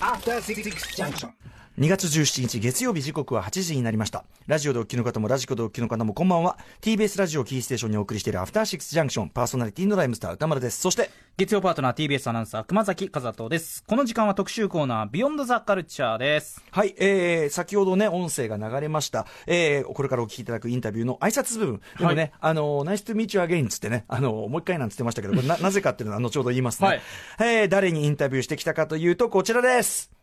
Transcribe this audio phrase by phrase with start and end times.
[0.00, 1.32] After Six Junction.
[1.78, 4.24] 2月17日月曜日時刻は8時になりました。
[4.48, 6.58] ラジオでお聞きの方もラジコでお聞きの方もこんばんは。
[6.80, 10.80] TBS ラジオキーステーションにお送りしているアフターシックスジャンクションパーソナリティのライムスター宇多丸です。
[10.80, 19.24] そして、月曜パートナー TBS アナウンサー熊崎風斗ですこの時間は特集コーナービヨンドザカルチャーですはい、えー、先ほどね、音声が流れました。
[19.46, 21.80] えー、これからお聞きいただくインタビューの挨拶部分。
[21.96, 26.88] でもね、あの、 Nice to meet you again つってね、あの、もう一回なんつってましたけど、これな、 なぜかっていうのは後ほど言いますね。
[26.88, 27.02] はい
[27.38, 30.17] えー、誰にインタビューしてきたかというと、こちらです。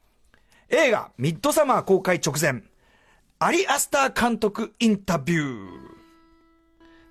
[0.70, 2.64] 映画、ミッドサマー公開直前、
[3.40, 5.95] アリアスター監督インタビュー。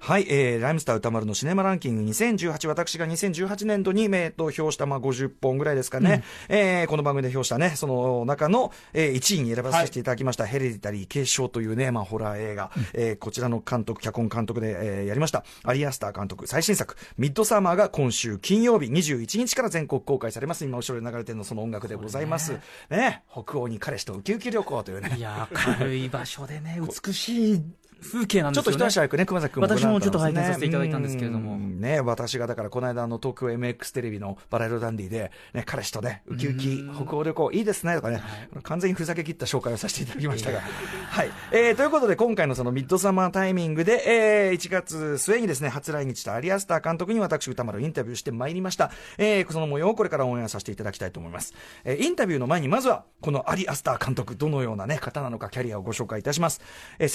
[0.05, 20.67] はい、えー、ライムスター歌丸のシネマランキング2018、私が2018年度に、えー、と評した、まあ、50本ぐらいですかね、えーこの番組で評したね、その中の、えー1位に選ばせていただきました、ヘレディタリー継承というね、まあ、ホラー映画、えーこちらの監督、脚本監督で、えーやりました、アリアスター監督、最新作、ミッドサマーが今週金曜日21日から全国公開されます。
[20.67, 22.53] 今、後ろで流れてるのその音楽でございます。
[22.91, 23.23] ね。
[23.33, 25.15] 北欧に彼氏とウキウキ旅行というね。
[25.17, 27.63] いやー軽い場所でね 美しい
[28.05, 38.23] 風景なんちょっとですよね一足早くね、熊崎君私もちょっと拝見させていただいたんですけれどもうんね、私がだからこの間あの東京 MX テレビのバラ色ダンディで、ね、彼氏とね、ウキウキ北欧旅行いいですねとかね、
[38.63, 40.61] 完全にふざけ切った紹介をさせていただきましたが。
[40.61, 41.31] はい。
[41.53, 48.91] えー、ということで今回のそのミッドサマータイミングで、えー、1月末にですね、初来日したアリアスター監督に私歌丸インタビューしてまいりました。
[49.19, 51.55] えー、その模様をこれからオンエアさせていただきたいと思います。
[51.85, 56.61] えー、インタビューの前にまずは、このアリアスター監督、どのようなね、方なのかキャリアをご紹介いたします。
[56.99, 57.09] えー、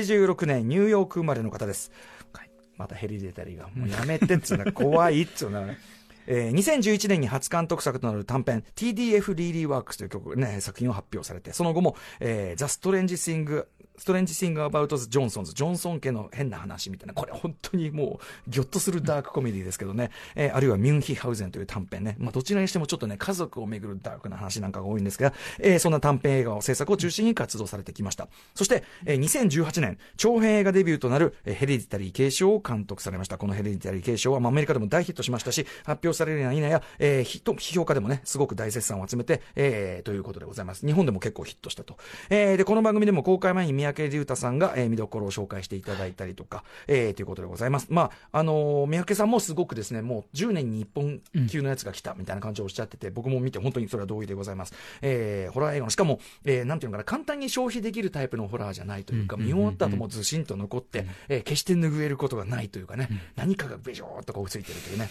[0.00, 1.92] 86年ニューヨーク生まれの方です。
[2.32, 5.78] はいまたヘリデタリーが、もうやめてっつうのは怖いっつうのはね。
[6.26, 13.68] えー2011年に初監督作となる短編 TDF リーリーワークスという曲、ね、作品を発表されて、その後も、えー、ザ・ストレンジ・シング、
[14.00, 28.28] ストレンジ・シング・アバウトズ・ジョンソンズ、ジョンソン家の変な話みたいな、これ本当にもう、ぎょっとするダークコメディですけどね、えーあるいはミュンヒハウゼンという短編ね、まあ、どちらにしてもちょっとね、家族をめぐるダークな話なんかが多いんですが、えーそんな短編映画を制作を中心に活動されてきました。
[28.54, 33.36] そして、えー2018年、長編映画デビューとなる、えーヘレディタリー継承を監督されました。
[33.36, 40.86] このヘレディタリー継承は、まあ、アメリカでも大ヒットしましたし、発表されるや否や、えーヒット批評家でもね、すごく大絶賛を集めて、えーということでございます。
[40.86, 41.98] 日本でも結構ヒットしたと。
[42.30, 47.86] えーで、この番組でも公開前に三宅龍太さんが、えー見どころを紹介していただいたりとか、えーということでございます。
[47.90, 54.74] まあ、あのー三宅さんもすごくですね、もう10年に1本級のやつが来たみたいな感じをおっしゃってて、僕も見て本当にそれは同意でございます。
[55.02, 65.08] えーホラー映画の、しかも、えーなんていうのかな、簡単に消費できるタイプのホラーじゃないというか、見終わった後もずしんと残って、えー決して拭えることがないというかね、何かがべしょーっとこうついてるというね。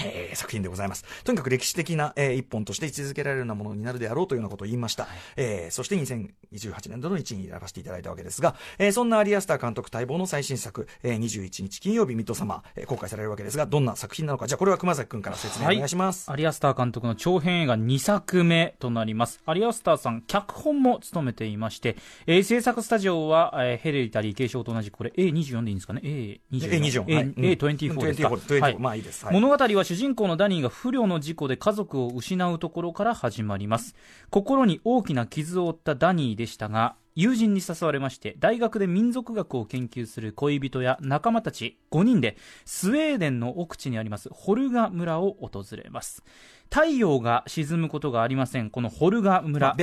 [0.00, 1.04] えー作品でございます。
[1.24, 5.06] とにかく歴史的な、えー一本として位置づけられるようなものになるであろうというようなことを言いました。
[5.36, 16.30] えーそして2028年度の1位に選ばせていただいたわけですが、えーそんなアリアスター監督待望の最新作、えー21日金曜日ミッドサマー、えー公開されるわけですが、どんな作品なのか、じゃあこれは熊崎くんから説明お願いします。
[16.30, 19.40] アリアスター監督の長編映画2作目となります。
[19.46, 26.40] アリアスターさん、脚本も務めていまして、えー制作スタジオは、えーヘレディタリー継承と同じく、これ A24 でいいんですかね ?A24。
[26.50, 33.94] A24 はいうん A24 ですか？24はいまあいいですはい物語は主人公のダニーが不慮の事故で家族を失うところから始まります。
[34.30, 46.24] 心に大きな傷を負ったダニーでしたが、友人に誘われまして、大学で民族学を研究する恋人や仲間たち5人で、スウェーデンの奥地にありますホルガ村を訪れます。
[46.70, 49.74] 太陽が沈むことがありません、このホルガ村。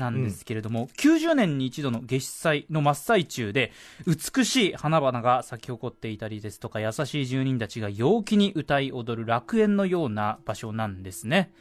[0.00, 3.70] なんですけれども、90年に一度の夏至祭の真っ最中で、
[4.06, 11.52] 美しい花々が咲き誇っていたりですとか、優しい住人たちが陽気に歌い踊る楽園のような場所なんですね。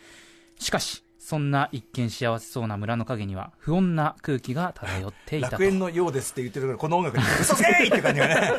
[0.60, 5.52] しかし、そんな一見幸せそうな村の陰には不穏な空気が漂っていたと。
[5.54, 8.52] 楽園のようですって言ってるから、この音楽に嘘つけーって感じがね。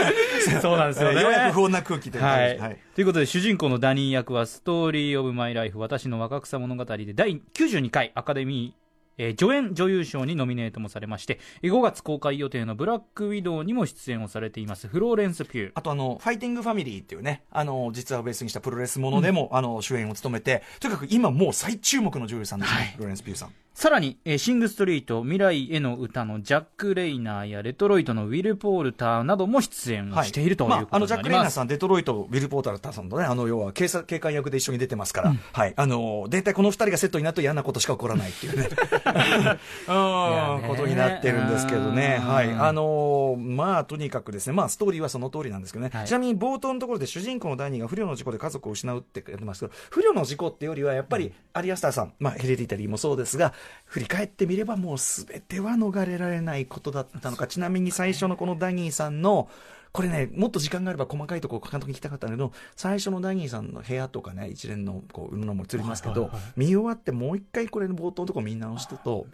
[0.62, 1.20] そうなんですよね。
[1.20, 2.62] ようやく不穏な空気という感じ。
[2.62, 8.83] はいということで主人公のダニー役は「ストーリー・オブ・マイ・ライフ私の若草物語」で第92回アカデミー
[9.18, 15.72] えー助演女優賞にノミネートもされましてえー5月公開予定の「ブラック・ウィドウ」にも出演をされていますフローレンス・ピュー。
[15.74, 22.86] あとあの、ファイティングファミリーっていうね、あの、実はベースにしたプロレスものでも、あの、主演を務めて、とにかく今もう最注目の女優さんですね、はい。
[22.92, 23.52] フローレンス・ピューさん。
[23.74, 35.74] さらに、えーシング・ストリート未来への歌のジャック・レイナーやレトロイトのウィル・ポールターなども出演をしているというまあ、あの、ことにジャック・レイナーさん、デトロイト、ウィル・ポーターさんとね、あの、要は警察、警官役で一緒に出てますから、はい。
[35.76, 38.68] あの、大体この二人がセットになると嫌なことしか起こらないっていうね。
[39.88, 42.18] うん、ねことになってるんですけどね。
[42.20, 42.50] うんはい。
[42.52, 45.90] あの、まあ、とにかくですね、まあ、ストーリーはその通りなんですけどね。
[45.92, 53.52] はいちなみに冒頭のところで主人公のダニーが不慮の事故で家族を失うってやってますけど、不慮の事故ってよりはやっぱり、アリアスターさん、まあ、ヘレディタリーもそうですが、
[53.84, 59.48] 振り返ってみればもう全ては逃れられないことだったのか、ちなみに最初のこのダニーさんの、
[59.92, 69.26] これね、もっと時間があれば細かいところ監督に聞きたかったんだけど、最初のダニーさんの部屋とかね、一連のこう、うのも映りますけど、見終わってもう一回これの冒頭のとこ見直すと、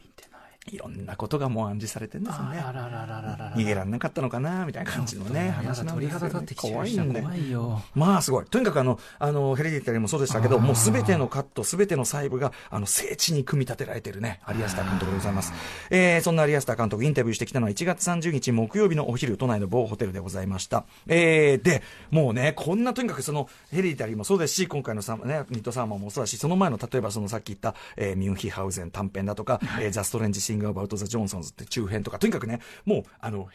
[0.68, 2.58] いろんなことがもう暗示されてるんですよね。
[2.58, 6.46] あらららららら逃げられなかったのかなみたいな感じのね、話なんですよ、ね。
[6.56, 7.22] 怖いんで。
[7.22, 7.82] 怖いよ。
[7.94, 8.44] まあすごい。
[8.44, 15.52] とにかくあの、あの、ヘレディタリーもそうでしたけど、もうすべてのカット、すべての細部が、あの、聖地に組み立てられてるね、アリアスター監督でございます。
[15.88, 20.84] えー、そんなアリアスター監督インタビューしてきたのは1月30日木曜日のお昼、都内の某ホテルでございました。
[21.06, 33.48] えー、で、もうね、こんなとにかくその、ヘレディタリーもそうですし、今回のサね、ニットサーマンもそうだし、その前の例えばそのさっき言った、えー、ミュンヒハウゼン短編だとか、えー、ザ・ストレンジ・シング・アバウト・ザ・ジョンソンズって中編とか、とにかくね、もう、あの、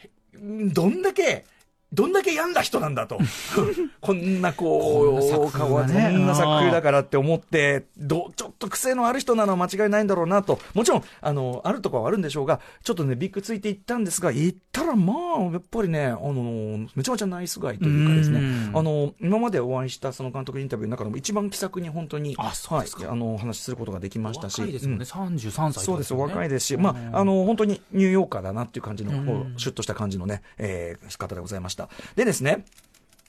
[0.72, 1.44] どんだけ、
[1.96, 3.18] どんだけ病んだ人なんだと。
[4.02, 6.10] こんなこう、こんな作風がね。
[6.12, 10.60] こんな作風だからって思って、どちょっと癖のある人なのは間違いないんだろうなと。
[10.74, 18.40] もちろん、あの、あるところはあるんでしょうが、ちょっとね、ビッグついていったんですが、行ったらまあ、やっぱりね、あの、めちゃめちゃナイスガイというかですね。
[18.40, 23.04] うん、あの、今までお会いしたその監督インタビューの中でも一番気さくに本当に、あそうですか。
[23.04, 24.60] はい、あの、お話しすることができましたし。
[24.60, 26.82] 若いですもんね、33歳そうです、若いですし、うん。
[26.82, 29.12] まあ、あの、本当にニューヨーカーだなっていう感じの、
[29.56, 31.85] シュッとした感じのね、えー方でございました。
[32.14, 32.64] でですね、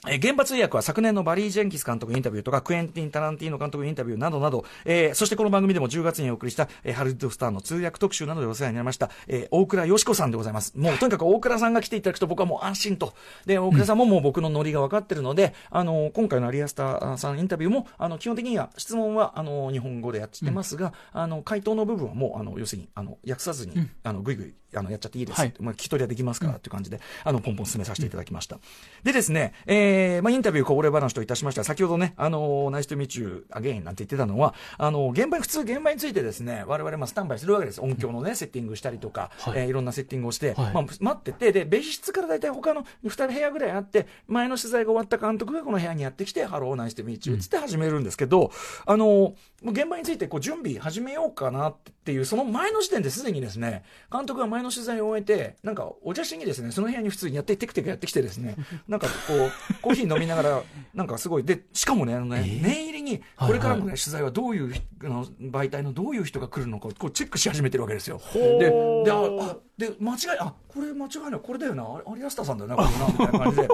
[0.08, 10.78] えー原発医薬は昨年のバリー・ジェンキス監督インタビューとか、クエンティン・タランティーノ監督インタビューなどなど、えーそしてこの番組でも10月にお送りした、えーハリウッドスターの通訳特集などでお世話になりました、えー大倉よし子さんでございます。
[10.78, 13.16] もうとにかく大倉さんが来ていただくと僕はもう安心と。
[13.48, 23.74] で、大倉さんももう僕のノリが分かってるので、あの、今回のアリアスターさんインタビューも、あの、基本的には質問は、あの、日本語でやってますが、あの、回答の部分はもう、あの、要するに、あの、訳さずに、
[24.04, 25.40] あの、ぐいぐい、あの、やっちゃっていいです。
[25.40, 25.54] はい。
[25.60, 28.60] まあ、聞き取りはできますからっていう感じで、あの、ポンポン進めさせていただきました。
[29.04, 37.82] でですね、えー、まあ、インタビューこぼれ話といたしましては、先ほどね、あの、 Nice to meet you again なんて言ってたのは、あの、現場に、普通現場についてですね、我々、まあ、スタンバイするわけです。
[37.82, 39.60] 音響のね、セッティングしたりとか、はい。
[39.60, 40.74] えーいろんなセッティングをして、はい。
[40.74, 48.52] まあ、待ってて、で、別室から大体他の2人部屋ぐらいあって、前の取材が終わった監督がこの部屋にやってきて、 Hello, nice to meet you つって始めるんですけど、
[48.86, 51.76] あの、もう現場についてこう準備始めようかなっ
[52.06, 58.56] ていう、その前の時点ですでにですね、監督が前の取材を終えて、なんかお茶しにですね、その部屋に普通にやって、テクテクやってきてですね、
[58.88, 60.64] なんかこう、コーヒー飲みながら、
[60.94, 64.74] なんかすごい、で、しかもね、あのね、念入りに、これからのね、取材はどういう
[65.04, 68.20] あの媒体のどういう人が来るのかをこうチェックし始めてるわけですよ。
[68.34, 68.70] で、
[69.06, 73.68] で、あ、あで、間違い、あ、これ間違いない、これだよな、あアリアスターさんだよな、これな、みたいな感じで。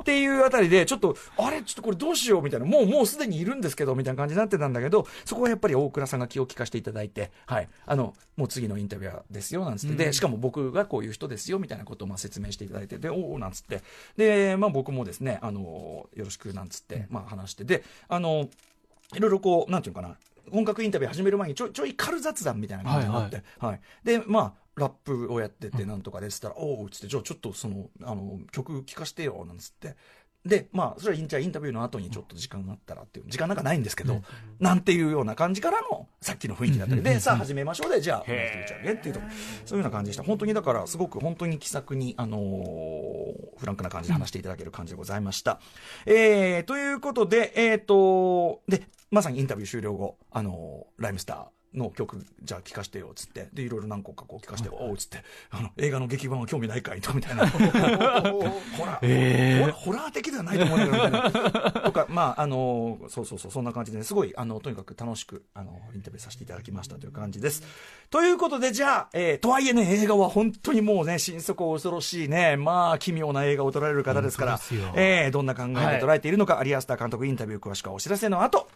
[0.00, 2.42] っていうあたりで、ちょっと、あれ、ちょっとこれどうしよう？
[2.42, 13.82] みたいな、もう、もうすでにいるんですけど、みたいな感じになってたんだけど、そこはやっぱり大倉さんが気を利かせていただいて、はい、あの、もう次のインタビュアーですよ、なんつって、で、しかも僕がこういう人ですよ、みたいなことをまあ説明していただいて、で、おお、なんつって、
[14.16, 18.48] で、まあ僕もですね、あの、よろしく、なんつって、まあ話して、で、あの、
[19.14, 20.16] いろいろこう、なんていうのかな、
[20.50, 23.80] 本格インタビュー始める前にちょいちょい軽雑談みたいな感じになって、はい。
[24.02, 29.96] で、まあ、ラップをやってて、なんとかですったら、おうっつって、じゃあちょっとその、あの、曲聴かしてよ、なんつって。
[30.44, 34.22] で、まあ、それはインじゃあインタビューの後にちょっと時間があったらっていう、時間なんかないんですけど、
[34.58, 39.20] なんていうような感じからの、さっきの雰囲気だったりで、さあ始めましょうで、じゃあ、へー話してみちゃうねっていうと、
[39.66, 40.22] そういうような感じでした。
[40.22, 45.60] 本当にだから、すごく本当に気さくに、あのーフランクな感じで話していただける感じでございました。
[46.06, 53.48] えー、ということで、えっ、と、で、まさにインタビュー終了後、あのーライムスター、の曲、じゃあ聴かしてよ、つって。
[53.52, 55.18] で、いろいろ何個かこう聴かしてよ、おう、つって。
[55.50, 57.46] あの、映画の劇版は興味ないかいと、みたいな。
[57.50, 61.70] ホラー、えーホラー的ではないと思うんだけど、みたいな。
[61.82, 67.62] とか、まあ、あの、そうそうそう、そんな感じで、すごい、あの、とにかく楽しく、あの、インタビューさせていただきましたという感じです。
[68.10, 74.60] ということで、じゃあ、えーとはいえね、映画は本当にもうね、心底恐ろしいね、まあ、奇妙な映画を撮られる方ですから、
[74.96, 78.68] えーどんな考えで捉えているのか、アリアスター監督インタビュー詳しくはお知らせの後、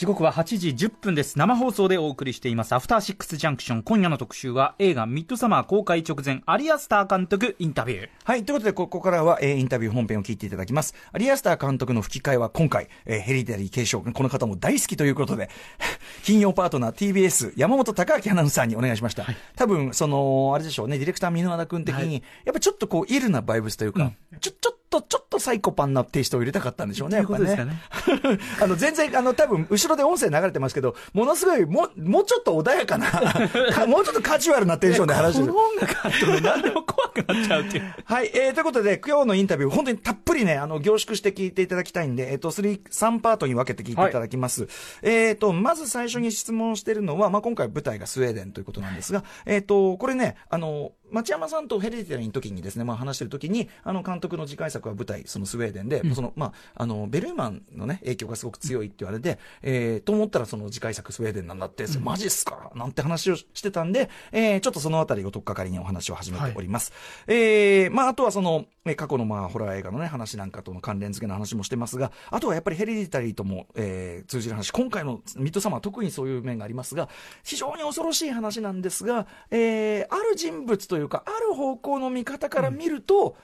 [0.00, 8.46] 時刻は8時10分です生放送でお送りしていますアフターシックスジャンクション今夜の特集は映画ミッドサマー公開直前アリアスター監督インタビューはい。
[8.46, 10.94] ということで、ここからは、えーインタビュー本編を聞いていただきます。
[11.12, 15.50] アリアスター監督の吹き替えは今回、えーヘリデリー継承、この方も大好きということで、
[16.24, 19.26] 金曜パートナー TBS 山本隆明アナウンサーにお願いしました。
[19.54, 27.56] 多分、その、あれでしょうね、ディレクター箕輪田君的に、やっぱちょっとこう、イルなバイブスというか、ちょ、ちょっと、ちょっとサイコパンなテイストを入れたかったんでしょうね、 やっぱね。
[28.60, 33.06] あの、全然、あの、多分、後ろで音声流れてますけど、ものすごい、もう、もうちょっと穏やかな、
[33.72, 35.68] かもうちょっとカジュアルなテンションで話してるこの。
[35.68, 44.68] 音楽あるとね何でも怖くなっちゃうっていうはい、えー、ということで、今日のインタビュー、本当にたっぷりね、あの、凝縮して聞いていただきたいんで、えっ、と、3、3パートに分けて聞いていただきます。
[45.02, 56.52] えっ、と、まず最初に質問してるのは、まあ、今回舞台がスウェーデンということなんですが、えっ、と、これね、あの、町山さんとヘレディタリーの時にですね、まあ、話してる時に、あの監督の次回作は舞台、そのスウェーデンで、うん、そのまあ、
[56.82, 62.70] あのベルーマンの、ね、影響がすごく強いって言われて、えー、と思ったら、その次回作、スウェーデンなんだって、うん、マジっすか？
[62.74, 66.92] なんて話をしてたんで、えー、ちょっとそのあたりをとっかかりにお話を始めております。
[67.26, 77.08] はい、えー、まあ、あとはその、過去のまあホラー映画の、ね、話なんかとの関連付けの話もしてますが、あとはやっぱりヘレディタリーとも、えー、通じる話、今回のミッドサマー、特にそういう面がありますが、
[77.44, 83.36] 非常に恐ろしい話なんですが、えー、ある人物というか、ある方向の見方から見ると、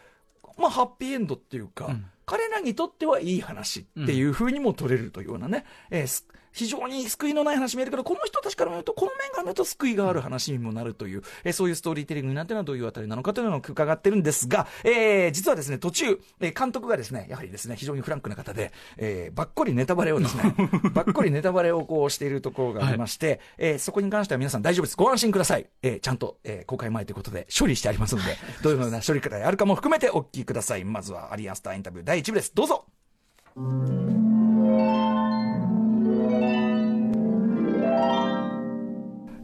[0.57, 6.25] うん、まあ、ハッピーエンドっていうか、うん、彼らにとってはいい話っていうふうにも取れるというようなね、うん、えー、
[6.57, 20.55] 非常に救いのない話見えるけど、この人たちから見ると、この面が見ると救いがある話にもなるという、えー、そういうストーリーテリングになっているのはどういうあたりなのかというのを伺ってるんですが、えー、実はですね、途中、えー、監督がですね、やはりですね、非常にフランクな方で、えー、ばっこりネタバレをですね、
[20.95, 24.97] ばっこりネタバレをこうしているところがありまして、はい、えー、そこに関しては皆さん大丈夫です。
[24.97, 25.67] ご安心ください。
[25.83, 30.85] えー、ちゃんと、えー、公開前ということで処理してありますので、どういうような処理方があるかも含めてお聞きください。
[30.87, 32.55] まずはアリアンスターインタビュー第1部です。
[32.55, 32.87] どうぞ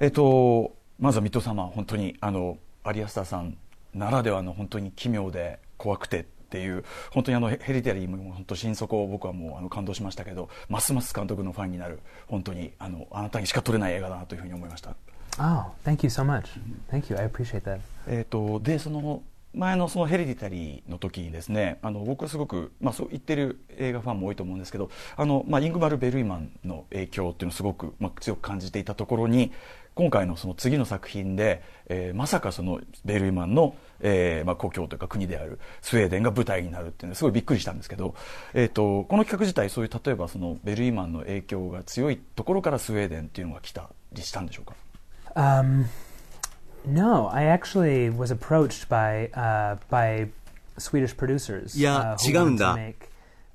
[0.02, 3.56] えっと、まずは水戸様、本当にあのアリアスターさん
[3.94, 14.96] ならではの本当に奇妙で怖くてっていう本当にあのヘリテリーも本当心底を僕はもうあの感動しましたけどますます監督のファンになる本当にあのあなたにしか撮れない映画だなというふうに思いました。
[15.38, 16.46] Oh, thank you so much.
[16.90, 17.16] Thank you.
[17.16, 17.78] I appreciate that.
[18.08, 19.22] えっとでその
[19.54, 29.52] 前のそのヘレディタリーの時にですねあの僕はすごく、まあ、そう言ってる映画ファンも多いと思うんですけどあの、まあ、イングマル・ベルイマンの影響っていうのをすごく、まあ、強く感じていたところに
[29.94, 38.14] 今回のその次の作品で、えー、まさかそのベルイマンの、えーまあ、故郷というか国であるスウェーデンが舞台になるっていうのすごいびっくりしたんですけど、
[38.54, 44.74] えーと、この企画自体そういう例えばそのベルイマンの影響が強いところからスウェーデンっていうのが来たりしたんでしょうか、
[45.34, 45.84] um
[46.84, 50.28] No, I actually was approached by, uh, by
[50.78, 51.78] Swedish producers.
[51.78, 52.76] いや、違うんだ。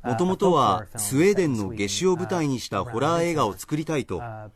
[0.03, 4.49] もともとはスウェーデンの夏至を舞台にしたホラー映画を作りたいと、あ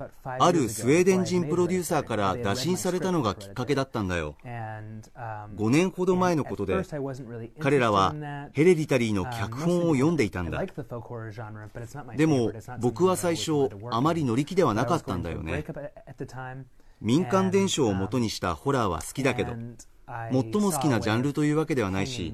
[0.52, 4.36] るスウェーデン人プロデューサーから打診されたのがきっかけだったんだよ。
[4.46, 6.84] 5年ほど前のことで、
[7.60, 8.16] 彼らは
[8.54, 10.64] ヘレディタリーの脚本を読んでいたんだ。
[12.16, 15.66] でも僕は最初、あまり乗り気ではなかったんだよね。
[17.02, 19.56] 民間伝承をもとにしたホラーは好きだけど
[20.32, 22.34] 最も好きなジャンルというわけではないし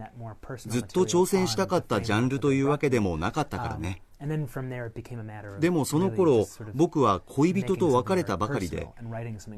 [0.66, 4.02] ずっと挑戦したかったジャンルというわけでもなかったからね。
[5.60, 8.88] でもその頃僕は恋人と別れたばかりで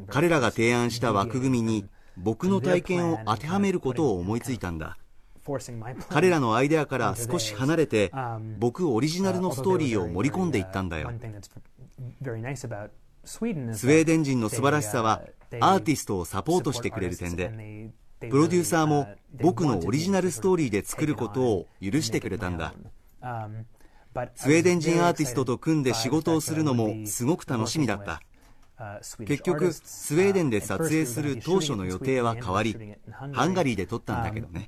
[0.08, 1.86] 彼らが提案した枠組みに
[2.18, 4.98] 僕の体験を当てはめることを思いついたんだ。
[6.10, 8.12] 彼らのアイデアから少し離れて
[8.60, 11.12] 僕オリジナルのストーリーを盛り込んでいったんだよ。
[13.24, 15.22] スウェーデン人の素晴らしさは
[15.60, 22.74] アーティストをサポートしてくれる点でプロデューサーも僕のオリジナルストーリーで作ることを許してくれたんだ。
[24.36, 28.22] スウェーデン人アーティストと組んで仕事をするのもすごく楽しみだった
[29.26, 32.78] 結局スウェーデンで撮影する当初の予定は変わり
[33.12, 34.66] ハンガリーで撮ったんだけどね。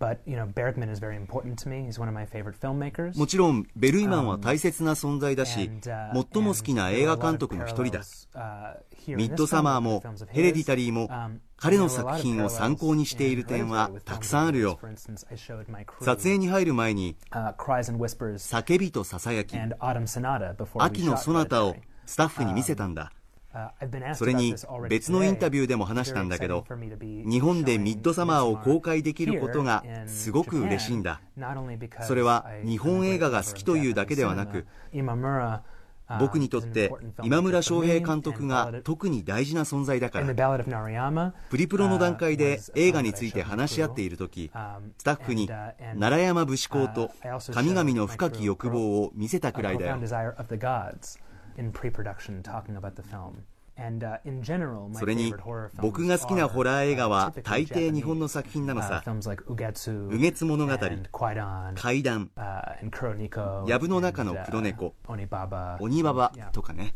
[3.15, 8.01] もちろんベルイマンは大切な存在だし最も好きな映画監督の一人だ。
[9.07, 11.09] ミッドサマーもヘレディタリーも
[11.55, 14.79] 彼の作品を参考にしている点はたくさんあるよ。
[16.01, 19.57] 撮影に入る前に叫びとささやき
[20.79, 21.75] 秋のソナタを
[22.05, 23.13] スタッフに見せたんだ
[24.15, 24.55] それに
[24.89, 26.65] 別のインタビューでも話したんだけど
[27.25, 31.21] 日本でミッドサマーを公開できることがすごく嬉しいんだ。
[32.03, 34.65] それは日本映画が好きというだけではなく
[36.19, 36.91] 僕にとって
[37.23, 40.25] 今村翔平監督が特に大事な存在だから。
[41.49, 44.51] プリプロの段階で映画について話し合っている時
[44.97, 47.11] スタッフに奈良山武士公と
[47.53, 49.97] 神々の深き欲望を見せたくらいだよ
[51.57, 53.43] in pre-production talking about the film.
[54.93, 55.33] それに
[55.77, 60.73] 僕が好きなホラー映画は大抵日本の作品なのさ「右月物語」
[61.11, 62.29] 「怪談」
[63.65, 65.47] 「藪の中の黒猫」「鬼バ
[66.13, 66.93] バ」とかね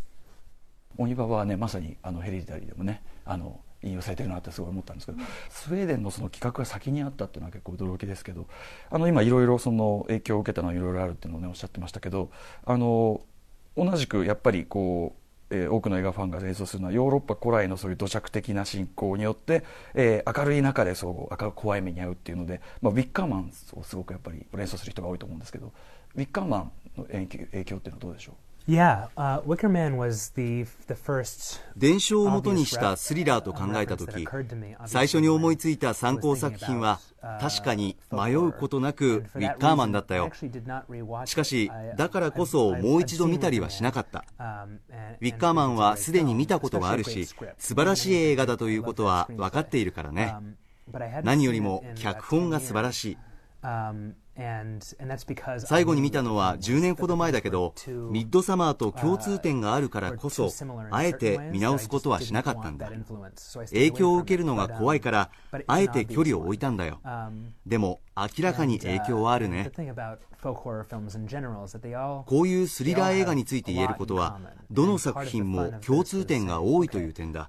[0.97, 5.19] 鬼ババはねまさにあのヘリディタリーでもねあの引用されてるなってすごい思ったんですけど
[5.49, 8.47] スウェーデンのその企画が先にあったっていうのは結構驚きですけど
[8.89, 12.31] あの今いろいろその影響を受けたのはいろいろあるっていうのをねおっしゃってましたけど
[12.65, 13.21] あの
[13.77, 15.15] 同じくやっぱりこ
[15.51, 19.63] う、えー、多くの映画ファンが映像するのはヨーロッパ古来のそういう土着的な信仰によって、
[19.93, 25.73] えー、明るい中でそう明る怖い目に遭うっていうので、まあ、ウィッカーマンをすごくやっぱり連想する人が多いと思うんですけど
[26.15, 28.33] ウィッカーマンの影響っていうのはどうでしょ
[28.67, 34.27] う？Yeah, uh, Wicker Man was the the first 伝承をもとにしたスリラーと考えた時
[34.87, 36.99] 最初に思いついた参考作品は
[37.39, 40.31] 確かに迷うことなくウィッカーマンだったよ。
[41.25, 44.25] しかしだからこそもう一度見たりはしなかった。
[45.21, 50.35] ウィッカーマンはすでに見たことがあるし素晴らしい映画だということは分かっているからね。
[51.23, 53.17] 何よりも脚本が素晴らしい
[55.59, 57.73] 最後に見たのは10年ほど前だけど
[58.11, 60.49] ミッドサマーと共通点があるからこそ
[60.91, 62.91] あえて見直すことはしなかったんだ
[63.71, 65.29] 影響を受けるのが怖いから
[65.67, 66.99] あえて距離を置いたんだよ
[67.65, 69.71] でも明らかに影響はあるね
[72.27, 74.39] こういうスリラー映画について言えることは
[74.71, 77.47] どの作品も共通点が多いという点だ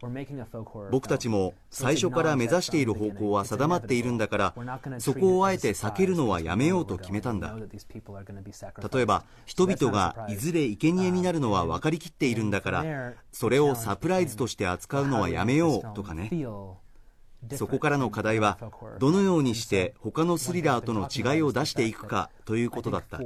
[0.90, 4.55] 僕たちも最初から目指している方向は定まっているんだから
[4.99, 7.56] そこをあえて避けるのはやめようと決めたんだ。
[7.56, 16.30] 例えば人々がいずれ生贄になるのは分かりきっているんだからそれをサプライズとして扱うのはやめようとかね。
[17.54, 18.59] そこからの課題は
[18.99, 23.21] どのようにして他のスリラーとの違いを出していくかということだった。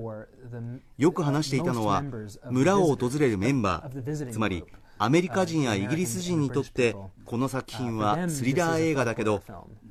[0.98, 2.02] よく話していたのは
[2.50, 4.30] 村を訪れるメンバー。
[4.30, 4.64] つまり
[5.02, 9.42] アメリカ人やイギリス人にとってこの作品はスリラー映画だけど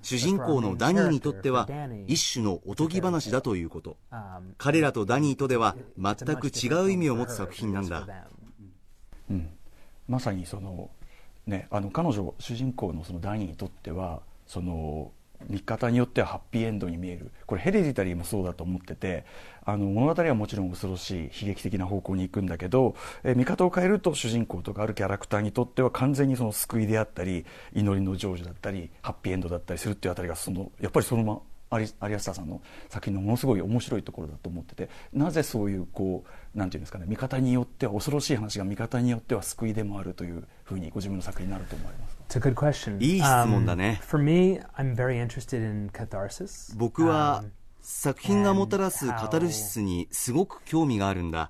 [0.03, 1.67] 主人公のダニーにとっては
[2.05, 3.97] 一種のおとぎ話だということ。
[4.59, 8.07] 彼らとダニーとでは全く違う意味を持つ作品なんだ、
[9.31, 9.49] うん、
[10.07, 10.91] まさにその
[11.47, 15.11] ね、あの彼女主人公のそのダニーにとってはその
[15.47, 17.31] 見方によってはハッピーエンドに見える。
[17.47, 19.25] これヘレディタリーもそうだと思ってて
[19.71, 36.23] あの物語はもちろん恐ろしい悲劇的な方向に行くんだけど、え見方を変えると主人公とかあるキャラクターにとっては完全にその救いであったり祈りの成就だったりハッピーエンドだったりするっていうあたりがそのやっぱりそのまま有安田さんの作品のものすごい面白いところだと思っててなぜそういうこ
[36.55, 43.03] うなんていうんですかね見方によっては恐ろしい話が見方によっては救いでもあるというふうにご自分の作品になると思われます It's a good question.
[43.03, 43.99] いい質問だね。
[44.03, 46.77] Um, for me, I'm very interested in catharsis.
[46.77, 47.43] 僕は、
[47.91, 51.49] 作品がもたらすカタルシスにすごく興味があるんだ。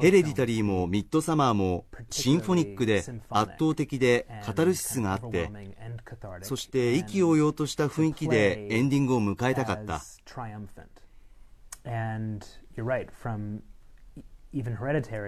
[0.00, 2.98] ヘレディタリーもミッドサマーもシンフォニックで
[3.30, 5.50] 圧倒的でカタルシスがあって、
[6.42, 10.00] そして意気揚々とした雰囲気でエンディングを迎えたかった。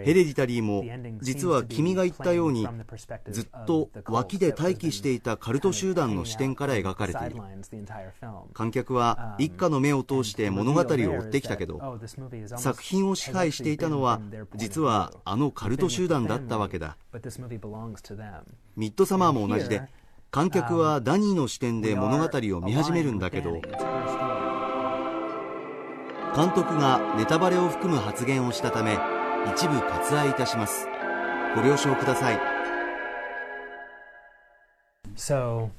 [0.05, 0.85] ヘレディタリーも
[1.21, 2.69] 実は君が言ったように
[3.31, 7.37] ずっと脇で待機していたカルト集団の視点から描かれている。
[8.53, 11.99] 観客は一家の目を通して物語を追ってきたけど
[12.57, 14.21] 作品を支配していたのは
[14.55, 16.97] 実はあのカルト集団だったわけだ。
[18.77, 19.83] ミッドサマーも同じで
[20.31, 23.61] 観客はダニーの視点で物語を見始めるんだけど
[26.37, 29.16] 監督がネタバレを含む発言をしたため
[29.55, 30.87] 一部割愛いたします。
[31.55, 32.41] ご了承ください。
[35.17, 35.71] So,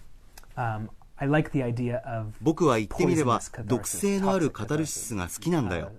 [0.56, 5.91] um, I like the idea of 僕は言ってみれば毒性のあるカタルシスが好きなんだよ。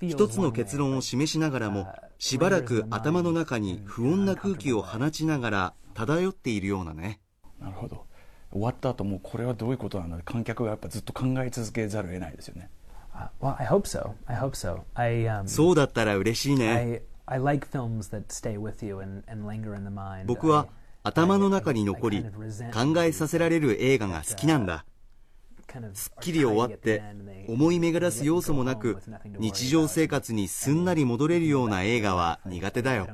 [0.00, 1.86] 一つの結論を示しながらも
[2.18, 7.20] しばらく頭の中に不穏な空気を放ちながら漂っているようなね。
[7.60, 8.06] なるほど。
[8.52, 12.68] 終わった後もこれはどういうことなんだ観客がやっぱずっと考え続けざるを得ないですよね
[13.40, 14.14] well, I hope so.
[14.26, 14.82] I hope so.
[14.94, 17.02] I, um, そうだったら嬉しいね。
[17.26, 20.26] I, I like films that stay with you and, and linger in the mind.
[20.26, 20.66] 僕は
[21.02, 24.84] 頭の中に残り考えさせられる映画が好きなんだ。
[25.94, 27.02] すっきり終わって
[27.48, 28.98] 思い巡らす要素もなく
[29.38, 33.08] 日常生活にすんなり戻れるような映画は苦手だよ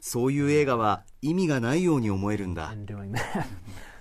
[0.00, 2.74] そういう映画は意味がないように思えるんだ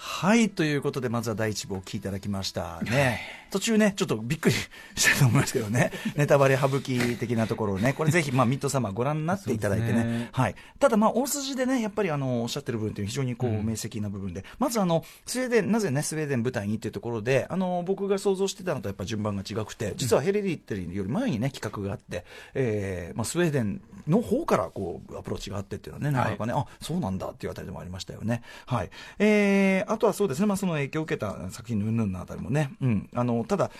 [0.00, 2.80] はい、ということで、まずは第一部お聞きいただきました。
[2.82, 3.20] ね。
[3.50, 10.28] 途中ね、ちょっとびっくりしたと思いますけどね、 ネタバレ省き的なところをね、これぜひ、まあ、ミッドサマーご覧になっていただいてね、ね。
[10.32, 10.54] はい。
[10.78, 28.42] ただ、まあ、大筋でね、やっぱりあの、おっしゃってる部分という非常にこう、明晰な部分で、まずあの、スウェーデン、なぜね、スウェーデン舞台にっていうところで、あの、僕が想像してたのとやっぱ順番が違くて、実はヘレディテリーより前にね、企画があって、えー、まあ、スウェーデンの方からこう、アプローチがあってっていうのはね、なかなかね、はい、あ、そうなんだっていうあたりでもありましたよね。
[28.66, 28.90] はい。
[29.18, 33.70] えー、あとはそうですね、まあ、その影響を受けた作品のうんぬんのあたりもね、うん、あのただ、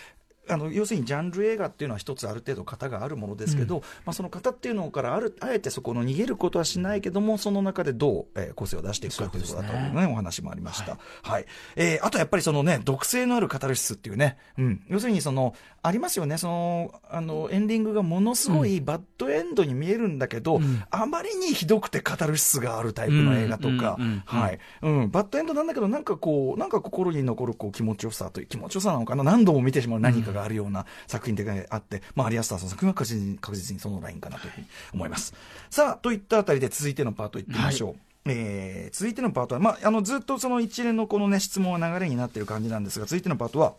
[0.49, 16.37] あの要するにジャンル映画っていうのは一つある程度型があるものですけど、うん、まあ、その型っていうのからあるあえてそこの逃げることはしないけどもその中でどう、えー、個性を出していくかというところだというね、ねお話もありました、はい、はい、えー、あとやっぱりそのね毒性のあるカタルシスっていうね、うん、要するにそのありますよね。
[16.37, 24.59] そのあのエンディングがものすごいバッドエンドに見えるんだけど、うん、あまりにひどくてカタルシスがあるタイプの映画とか、はい。
[24.81, 29.23] うん、バッドエンドなんだけどなんかこうなんか心に残るこう気持ちよさという気持ちよさなのかな。
[29.23, 35.33] 何度も見てしまう何かががあるような作品であって、まあ、アリアスターさんの作品は確実に確実にそのラインかなというふうに思います。
[35.69, 37.89] さあ、といったあたりで続いてのパートいってみましょう。
[37.89, 43.73] はいえー、続いてのパートは、まあ、あのずっとその一連のこの、ね、質問は流れになっている感じなんですが続いてのパートは、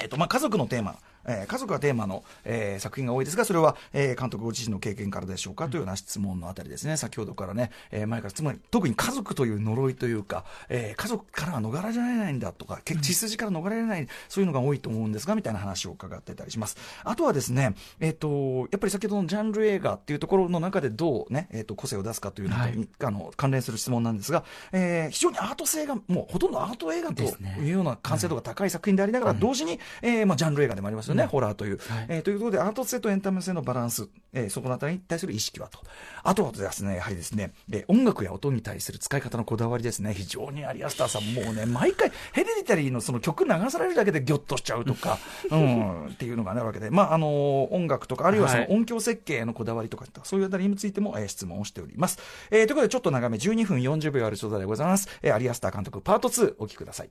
[0.00, 16.76] えっとまあ、家族のテーマえー、家族がテーマの、えー、作品が多いですが、それは、えー、監督ご自身の経験からでしょうかというような質問のあたりですね、先ほどからね、えー、前からつまり、特に家族という呪いというか、えー、家族からは逃れられないんだとか、血筋から逃れられない、そういうのが多いと思うんですが、みたいな話を伺ってたりします。
[17.04, 31.78] あとはですね、えっ、ー、と、やっぱり先ほどのジャンル映画っていうところの中でどうね、えっ、ー、と、個性を出すかというのに、はい、あの、関連する質問なんですが、えー、非常にアート性が、もうほとんどアート映画というような完成度が高い作品でありながら、同時に、えー、まあ、ジャンル映画でもありますよね、ホラーという。
[31.78, 35.78] はい、えー、ということで、アート性とエンタメ性のバランス、えー、そこのあたりに対する意識はと。
[36.22, 45.18] あとはですね、やはりですね、えー、音楽や音に対する使い方のこだわりですね、非常にアリアスターさん、もうね、毎回、ヘレディタリーのその曲流されるだけでギョッとしちゃうとか、
[45.50, 52.18] うん、っていうのがあるわけで、まあ、あのー、音楽とか、あるいはその音響設計のこだわりとか、はい、そういうあたりについても、えー、質問をしております。
[52.50, 55.08] えー、ということで、ちょっと長め、12分40秒あるそうでございます。
[55.22, 57.10] えー、アリアスター監督、パート2、お聞きください。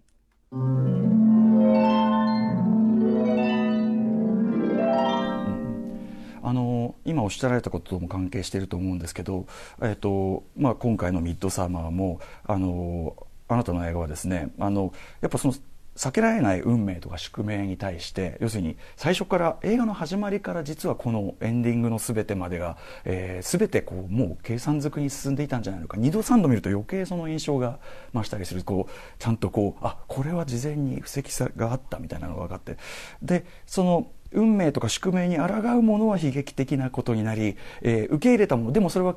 [7.06, 9.48] 今おっしゃられたこととも関係していると思うんですけど、
[9.82, 13.16] えーとまあ、今回の「ミッドサマーも」あの
[13.48, 15.54] あなたの映画はですねあのやっぱその
[15.96, 25.98] 避けられない運命とか宿命に対して要するに最初から映画の始まりから実はこのエンディングの全てまでが、えー、全てこうもう計算づくに進んでいたんじゃないのか。
[25.98, 27.80] 2度3度見ると余計その印象が
[28.14, 28.64] 増したりする。
[28.64, 31.24] こうちゃんとこうあこれは事前に布石
[31.58, 32.78] があったみたいなのが分かって。
[33.22, 35.46] でその運命とか宿命に抗
[35.78, 39.16] うものは悲劇的なことになり、えー、受け入れたものでもそれは、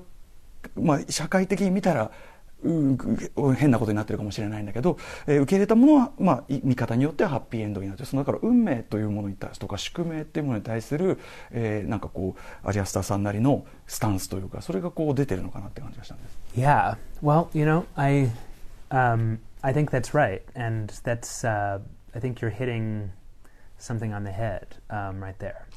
[0.76, 2.10] まあ、社会的に見たら
[2.64, 11.18] 変なことになってるかもしれないんだけど、えー、受け入れたものは、まあ、見方によってはハッピーエンドになってそのだから運命というものに対してとか宿命っていうものに対する、
[11.50, 16.38] えー、なんかこうアリアスターさんなりのスタンスというかそれがこう出てるのかなって感じがしたんです。
[16.56, 18.30] Yeah, well, you know, I,
[18.90, 21.80] um, I think that's right, and that's, uh,
[22.14, 23.10] I think you're hitting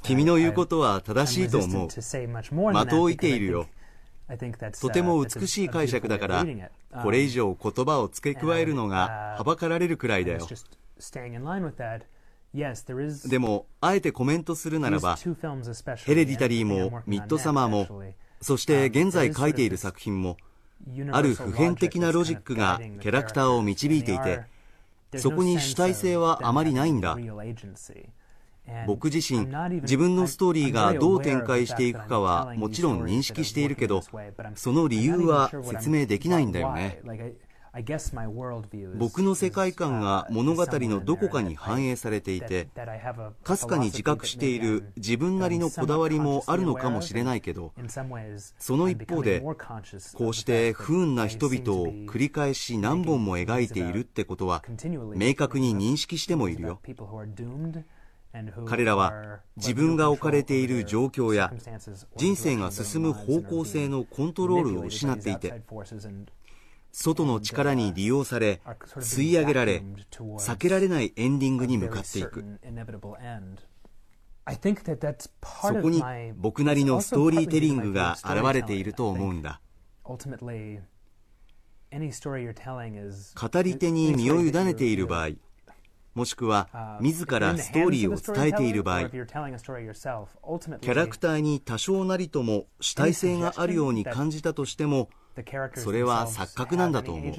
[0.01, 1.89] 君の言うことは正しいと思う。
[1.89, 3.67] 的を置いているよ。
[4.79, 6.45] とても美しい解釈だから、
[7.03, 10.47] これ以上言葉を付け加えるのがはばかられるくらいだよ。
[13.29, 20.37] でも、あえてコメントするならば、ヘレディタリーもミッドサマーも、そして現在書いている作品も、
[21.11, 24.43] ある普遍的なロジックがキャラクターを導いていて、
[25.15, 27.17] そこに主体性はあまりないんだ。
[28.85, 29.47] 僕自身、
[29.81, 34.01] 自分のストーリーがどう展開していくかはもちろん認識しているけど、
[34.55, 37.01] その理由は説明できないんだよね。
[38.95, 42.67] 僕の世界観が物語のどこかに反映されていて
[43.43, 47.73] かすかに自覚している自分なりのこだわりもあるのかもしれないけど
[48.57, 49.41] その一方で
[50.13, 54.63] こうして不運な人々を繰り返し何本も描いているってことは
[55.15, 56.81] 明確に認識してもいるよ。
[58.65, 61.51] 彼らは自分が置かれている状況や
[62.17, 65.61] 人生が進む方向性のコントロールを失っていて
[66.99, 68.59] 外の力に利用され
[68.97, 72.43] 吸い上げられ避けられないエンディングに向かっていく。
[75.61, 76.03] そこに
[76.37, 79.61] 僕なりのストーリーテリングが現れていると思うんだ。
[83.35, 85.29] 語り手に身を委ねている場合
[86.15, 95.09] もしくは自らストーリーを伝えている場合キャラクターに多少なりとも主体性があるように感じたとしても
[95.79, 97.33] それは錯覚なんだと思う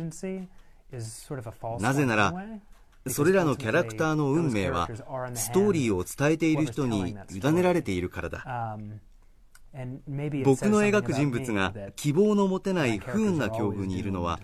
[1.81, 2.35] なぜなら
[3.07, 4.89] それらのキャラクターの運命は
[5.35, 8.79] ストーリーを伝えている人に委ねられているからだ。
[10.45, 14.41] 僕の描く人物が希望の持てない不運な境遇にいるのは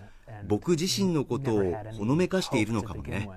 [0.47, 3.29] 僕自身のことをほのめかしているのかもね。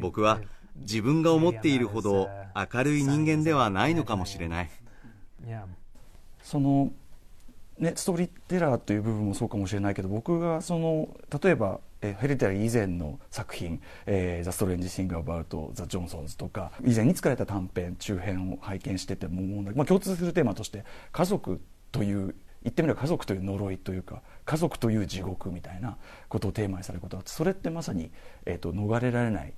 [0.00, 0.40] 僕は
[0.76, 2.28] 自分が思っているほど
[2.72, 4.70] 明るい人間ではないのかもしれない。
[6.42, 6.92] その
[7.78, 21.60] ね、ストーリーテラーという部分もそうかもしれないけど僕がその例えばえヘリテラー以前の作品「えー、ザ・ストレンジ・シング・アバウト・ザ・ジョンソンズ」とか以前に作られた短編中編を拝見してても、まあ、共通するテーマとして家族
[21.92, 25.96] という言ってみれば家族という呪いというか家族という地獄みたいな
[26.28, 28.10] ことをテーマにされることがそれってまさに、
[28.44, 29.54] えーと逃れられない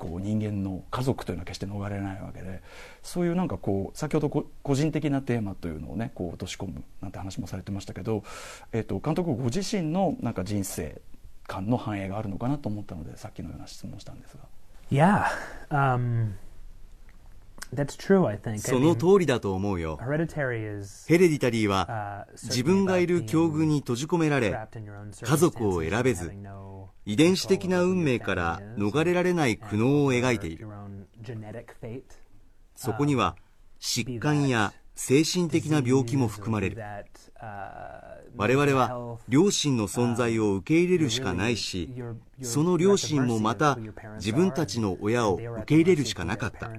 [0.00, 2.62] こう人間の家族というのは決して逃れないわけで
[3.02, 8.24] そういうなんかこう先ほど個人的なテーマというのをねこう落とし込むなんて話もされてましたけど、
[8.72, 11.00] えー、と監督ご自身のなんか人生
[11.46, 14.40] 観の反映があるのかなと思ったのでさっきのような質問をしたんですが。
[14.90, 15.26] Yeah.
[15.70, 16.32] Um,
[18.58, 19.96] その通りだと思うよ。
[19.96, 24.50] ヘレディタリーは自分がいる境遇に閉じ込められ、
[25.22, 26.32] 家族を選べず、
[27.06, 30.68] 遺伝子的な運命から逃れられない苦悩を描いている。
[32.76, 33.36] そこには
[33.80, 36.76] 疾患や精神的な病気も含まれる。
[38.36, 41.90] 我々は両親の存在を受け入れるしかないし、
[42.42, 43.78] その両親もまた
[44.16, 46.70] 自分たちの親を受け入れるしかなかった。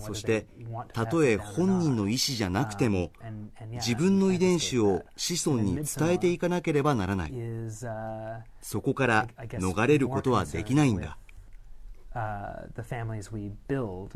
[0.00, 0.46] そして
[0.92, 3.10] たとえ本人の意思じゃなくても
[3.72, 7.32] 自分の遺伝子を子孫に伝えていかなければならない。
[8.60, 11.16] そこから逃れることはできないんだ。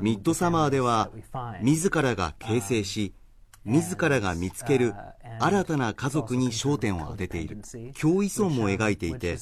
[0.00, 1.10] ミッドサマーでは
[1.62, 3.14] 自らが形成し
[3.64, 4.94] 自らが見つける
[5.40, 7.58] 新たな家族に焦点を当てている。
[8.00, 9.38] 共依存も描いていて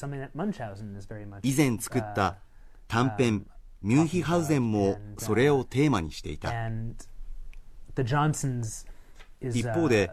[1.42, 2.36] 以前作った
[2.88, 3.46] 短編
[3.82, 6.52] ミュンヒハウゼンもそれをテーマにしていた。
[9.40, 10.10] 一方で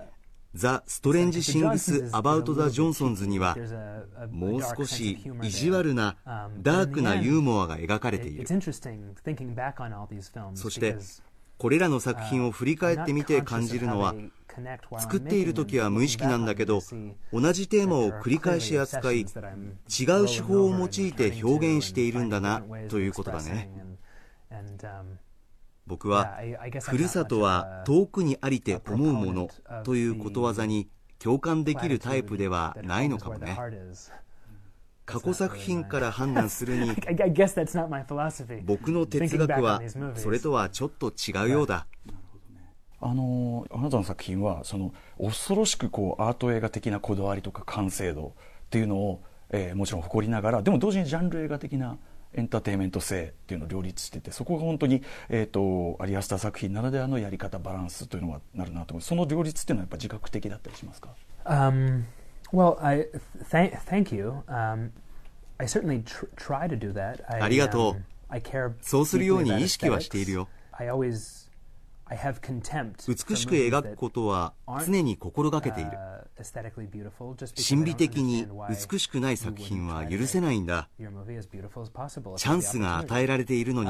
[0.56, 3.56] ザ・ストレンジ・シングス・アバウト・ザ・ジョンソンズには
[4.32, 6.18] もう少し意地悪な
[6.62, 8.48] ダークなユーモアが描かれている。
[8.48, 8.60] そ
[10.70, 10.98] して
[11.60, 14.16] これらの作品を振り返ってみて感じるのは
[14.98, 16.82] 作っている時は無意識なんだけど
[17.32, 19.28] 同じテーマを繰り返し扱い違う
[20.28, 23.70] 手法を用いて表現しているんだなということだね。
[25.86, 26.38] 僕は
[26.82, 29.50] ふるさとは遠くにありて思うもの
[29.84, 33.58] ということわざに共感できるタイプではないのかもね。
[35.10, 36.92] 過去作品から判断するに
[38.64, 39.82] 僕の哲学は
[40.14, 41.88] それとはちょっと違うようだ
[43.02, 48.32] あのあなたの作品はその恐ろしくこうアート映画的なこだわりとか完成度っ
[48.70, 51.98] ていうのを、えー、もちろん誇りながらでも同時にジャンル映画的な
[52.34, 61.10] エンターテインメント性っていうのを両立しててそこが本当に、えーと、アリアスター作品ならではのやり方バランスというのがなるなと思うその両立っていうのはやっぱ自覚的だったりしますか、
[61.46, 62.04] um,
[62.52, 63.08] Well, I
[63.52, 64.92] th thank you.、Um,
[65.58, 67.24] I certainly tr try to do that.
[67.28, 67.94] I, ありがとう。
[67.94, 70.48] Um, I care そうするように意識はしているよ。
[70.72, 71.39] I always
[73.08, 74.54] 美しく描くことは
[74.86, 75.92] 常に心がけている。
[77.70, 80.90] 神秘的に美しくない作品は許せないんだ。
[80.98, 83.90] チャンスが与えられているのに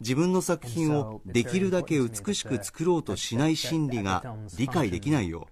[0.00, 4.22] 自分の作品をできるだけ美しく作ろうとしない心理が
[4.58, 5.48] 理解できないよ。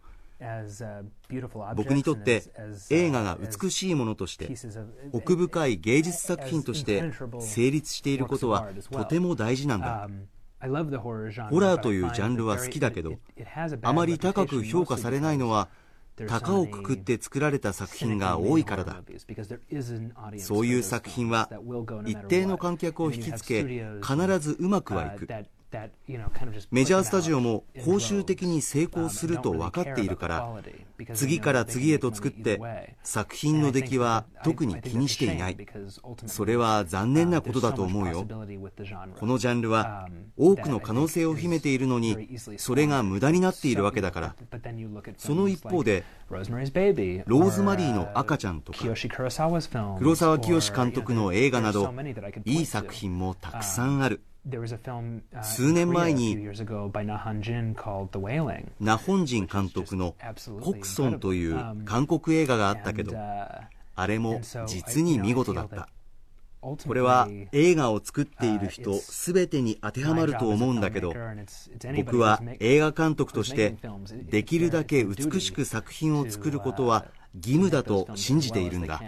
[1.74, 2.44] 僕にとって
[2.90, 4.48] 映画が美しいものとして
[5.12, 10.08] 奥深い芸術作品として成立していることはとても大事なんだ
[11.50, 13.14] ホラーというジャンルは好きだけど
[13.82, 15.68] あまり高く評価されないのは
[16.26, 19.00] 高をくくって作られた作品が多いからだ。
[20.38, 21.48] そういう作品は
[22.06, 23.62] 一定の観客を引きつけ
[24.02, 25.28] 必ずうまくはいく
[26.70, 30.56] メジャースタジオも報酬的に成功すると分かっているから
[31.12, 32.58] 次から次へと作って
[33.02, 35.56] 作品の出来は特に気にしていない。
[36.26, 38.24] それは残念なことだと思うよ。
[39.18, 44.36] このジャンルは多くの可能性を秘めているのにそれが無駄になっているわけだから。
[45.18, 48.78] その一方でローズマリーの赤ちゃんとか
[49.98, 51.92] 黒沢清監督の映画など
[52.46, 54.22] いい作品もたくさんある
[55.42, 56.36] 数年前に
[58.80, 60.14] ナホンジン監督の
[60.60, 65.88] 「コクソン」という韓国映画があったけどあれも実に見事だった。
[66.60, 71.14] これは映画を作っている人全てに当てはまると思うんだけど
[71.94, 73.76] 僕は映画監督として
[74.28, 79.00] できるだけ美しく作品を作ることは義務だと信じているんだ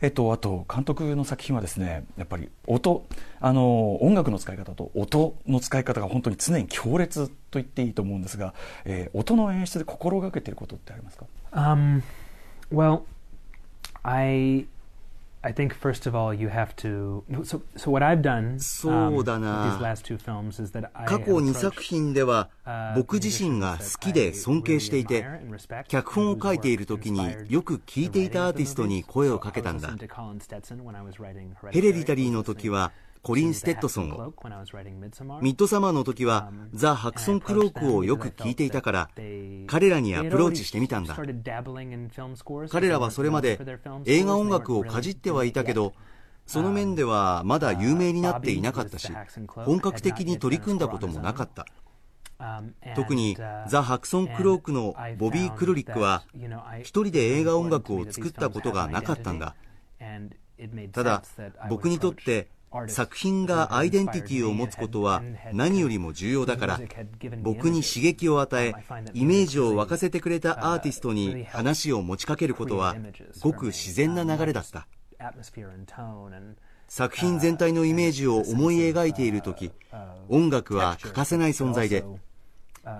[0.00, 3.06] えっと、あと監督の作品はですねやっぱり音
[3.40, 12.02] あの音楽の使い方と音の使い方が本当に常に強烈と言っていいと思うんですが、えー、音の演出で心がけていることってありますか、um,
[12.72, 13.02] Well,
[14.02, 14.66] I
[15.40, 19.78] I think first of all you have to so so what I've done そうだな。
[21.06, 22.50] 過去2作品では
[22.96, 25.24] 僕自身が好きで尊敬していて
[25.86, 29.88] 脚本を書いている時によく聴いていたアーティストに声をかけたんだ。
[29.88, 32.92] ヘレディタリーの時は
[33.28, 34.32] コリン・ステッドソンを。
[35.42, 39.10] ミッドサマーの時はザ・ハクソン・クロークをよく聞いていたから
[39.66, 41.14] 彼らにアプローチしてみたんだ。
[42.70, 43.60] 彼らはそれまで
[44.06, 45.92] 映画音楽をかじってはいたけど
[46.46, 49.12] その面ではまだ有名になっていなかったし
[49.54, 51.66] 本格的に取り組んだこともなかった。
[52.96, 53.36] 特に
[53.68, 56.24] ザ・ハクソン・クロークのボビー・クルリックは
[56.80, 59.54] 一人で映画音楽を作ったことがなかったんだ。
[60.92, 61.22] ただ
[61.68, 62.48] 僕にとって
[62.88, 66.80] 作品がアイデンティティを持つことは何よりも重要だから
[67.42, 68.74] 僕に刺激を与え
[69.14, 72.96] イメージを沸かせてくれたアーティストに話を持ちかけることは
[73.40, 74.86] ごく自然な流れだった。
[76.88, 79.70] 作品全体のイメージを思い描いている時
[80.28, 82.04] 音楽は欠かせない存在で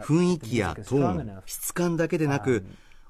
[0.02, 2.66] 雰囲気やトーン質感だけでなく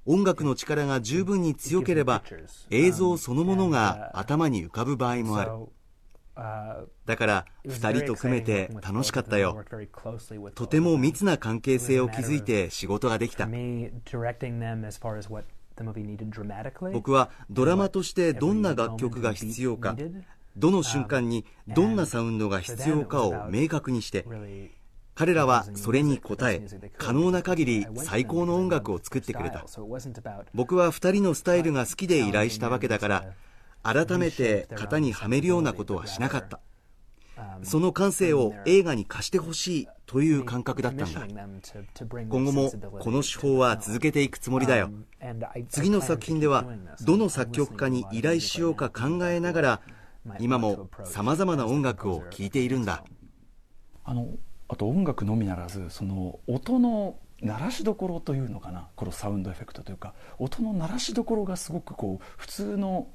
[0.06, 2.22] 音楽の力が十分に強ければ
[2.70, 5.50] 映像そのものが頭に浮かぶ場合もある
[7.04, 9.64] だから2人と組めて楽しかったよ。
[10.54, 13.48] とても密な関係性を築いて仕事ができた。
[16.92, 19.96] 僕はドラマとしてどんな楽曲が必要か
[20.56, 24.26] どの瞬間にどんなサウンドが必要かを明確にして
[25.14, 26.64] 彼らはそれに応え
[26.96, 29.64] 可能な限り最高の音楽を作ってくれた。
[30.54, 33.24] 僕は2人のスタイルが好きで依頼したわけだから
[33.82, 36.60] 改めて型にはめるようなことはしなかった。
[37.62, 41.26] その感性を映画に貸してほしいという感覚だったんだ。
[42.28, 44.90] 今後もこの手法は続けていくつもりだよ。
[45.68, 46.64] 次の作品では
[47.04, 49.80] どの作曲家に依頼しようか考えながら
[50.40, 53.04] 今もさまざまな音楽を聴いているんだ。
[54.04, 54.28] あの
[54.68, 58.88] あと音楽のみならずその音の鳴らしどころというのかな。
[58.96, 63.08] このサウンドエフェクトというか音の鳴らしどころがすごくこう普通の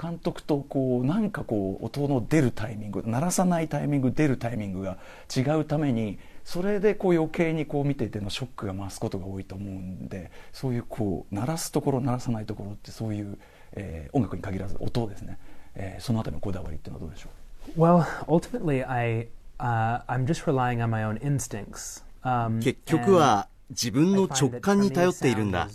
[0.00, 4.96] 監督とこうなんかこう音の出るタイミング鳴らさないタイミング出るタイミングが
[5.34, 13.38] 違うためにそれでこう余計にこう見ていてのショックが増すことが多いと思うんでそういうこう鳴らすところ鳴らさないところってそういう、
[13.72, 15.38] えー、音楽に限らず音ですね、
[15.74, 17.28] えー、そのあたりのこだわりっていうのはどうでしょ
[17.76, 22.02] う？Well, ultimately I uh, I'm just relying on my own instincts.
[22.24, 25.68] Um, 結局は自分の直感に頼っているんだ。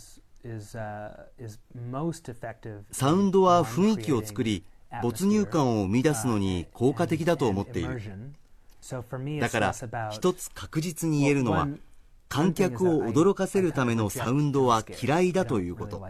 [2.91, 4.65] サウンドは雰囲気を作り、
[5.01, 8.01] 没入感を生み出すのに効果的だと思っている。
[9.39, 9.73] だから、
[10.11, 11.69] 一つ確実に言えるのは、
[12.27, 16.05] 観客を驚かせるためのサウンドは嫌いだということ。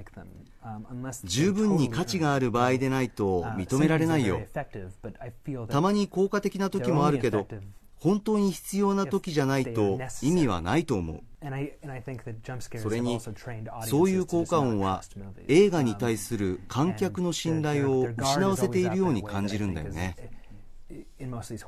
[1.26, 4.42] 十分に価値がある場合でないと認められないよ。
[5.70, 7.48] たまに効果的な時もあるけど、
[8.04, 11.22] 本当に必要な時じゃないと意味はないと思う。
[12.78, 13.22] それに、
[13.86, 15.02] そういう効果音は
[15.48, 20.18] 映画に対する観客の信頼を失わせているように感じるんだよね。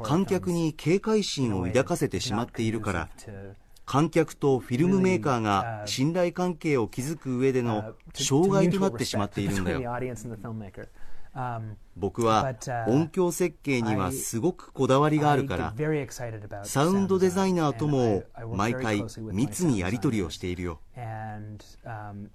[0.03, 3.09] 観客に警戒心を抱かせてしまっているから、
[3.85, 9.79] 観客とフィルムメーカーが信頼関係を築く上での障害となってしまっているんだよ。
[11.97, 12.55] 僕は
[12.87, 15.73] 音響設計にはすごくこだわりがあるから
[16.63, 18.23] サウンドデザイナーとも
[18.55, 20.79] 毎回密にやり取りをしているよ。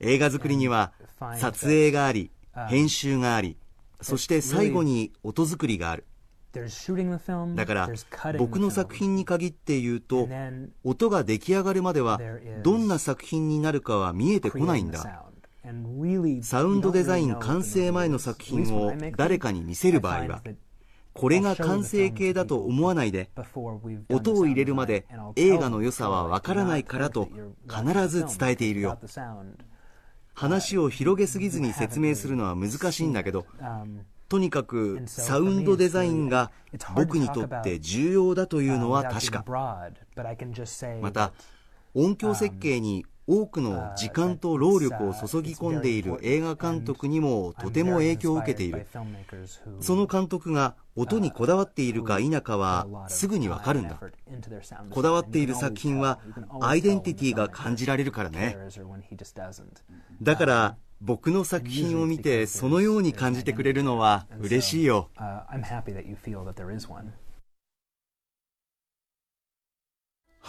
[0.00, 0.92] 映画作りには
[1.36, 2.30] 撮影があり
[2.68, 3.56] 編集があり
[4.02, 6.04] そして最後に音作りがある。
[7.54, 7.88] だから
[8.38, 10.28] 僕の作品に限って言うと
[10.82, 12.20] 音が出来上がるまでは
[12.62, 15.29] どんな作品になるかは見えてこないんだ
[16.42, 20.42] サウンドデザイン完成前の作品を誰かに見せる場合は
[21.12, 23.30] これが完成形だと思わないで
[24.08, 27.28] 音を入れるまで映画の良さはわからないからと
[27.68, 28.98] 必ず伝えているよ。
[30.32, 33.44] 話を広げすぎずに説明するのは難しいんだけど
[34.30, 36.50] とにかくサウンドデザインが
[36.94, 39.44] 僕にとって重要だというのは確か。
[41.02, 41.32] また
[41.92, 48.86] 音響設計に多くの時間と労力を注ぎ込んでいる映画監督にもとても影響を受けている。
[49.80, 54.00] その監督が音にこだわっているか否かはすぐにわかるんだ。
[54.90, 56.18] こだわっている作品は
[56.60, 58.56] アイデンティティが感じられるからね。
[60.20, 65.08] だから僕の作品を見てそのように感じてくれるのは嬉しいよ。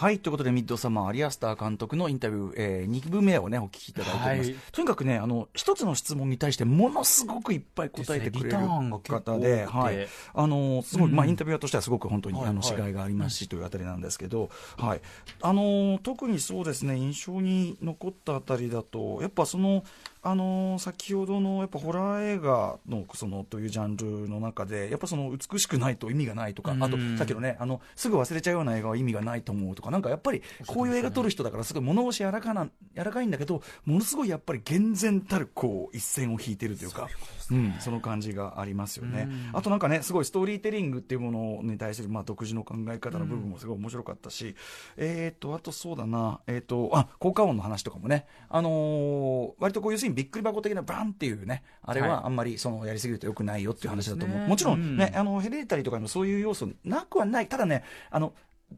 [0.02, 0.18] はい。
[0.18, 4.50] ということで、ミッドサマー、アリアスター監督のインタビュー、えー、2部目をね、お聞きいただいております。
[4.50, 10.08] はい、とにかくね、あの、一つの質問に対して、ものすごくいっぱい答えてくれる方で、はい。
[10.34, 15.02] あの、すごい、まあ、インタビュアーとしてはすごく本当に、あの、違いがありますし、というあたりなんですけど、はい。
[15.40, 19.84] あの、特にそうですね、印象に残ったあたりだと、やっぱその、
[20.24, 37.08] あの先ほどのやっぱホラー映画のそのというジャンルの中でやっぱその美しくないと意味がないとか、あとさっきのねあのすぐ忘れちゃうような映画は意味がないと思うとかなんかやっぱりこういう映画撮る人だからすごい物腰柔らかな柔らかいんだけどものすごいやっぱり厳然たるこう一線を引いてるというか
[37.52, 39.28] うん、その感じがありますよね。
[39.54, 44.56] あとなんかねすごいストーリーテリングっていうものに対するまあ独自の考え方の部分もすごい面白かったし、
[44.98, 54.48] えっ、とあとそうだなえっ、とあ効果音の話とかもねあの割とこう要するににびっくり箱的なバンっていうね、あれはあんまりそのやりすぎるとよくないよっていう話だと思う。
[54.48, 57.48] もちろんね、うん、あの、ヘレディタリーとかにもそういう要素なくはない。
[57.48, 58.34] ただね、あの、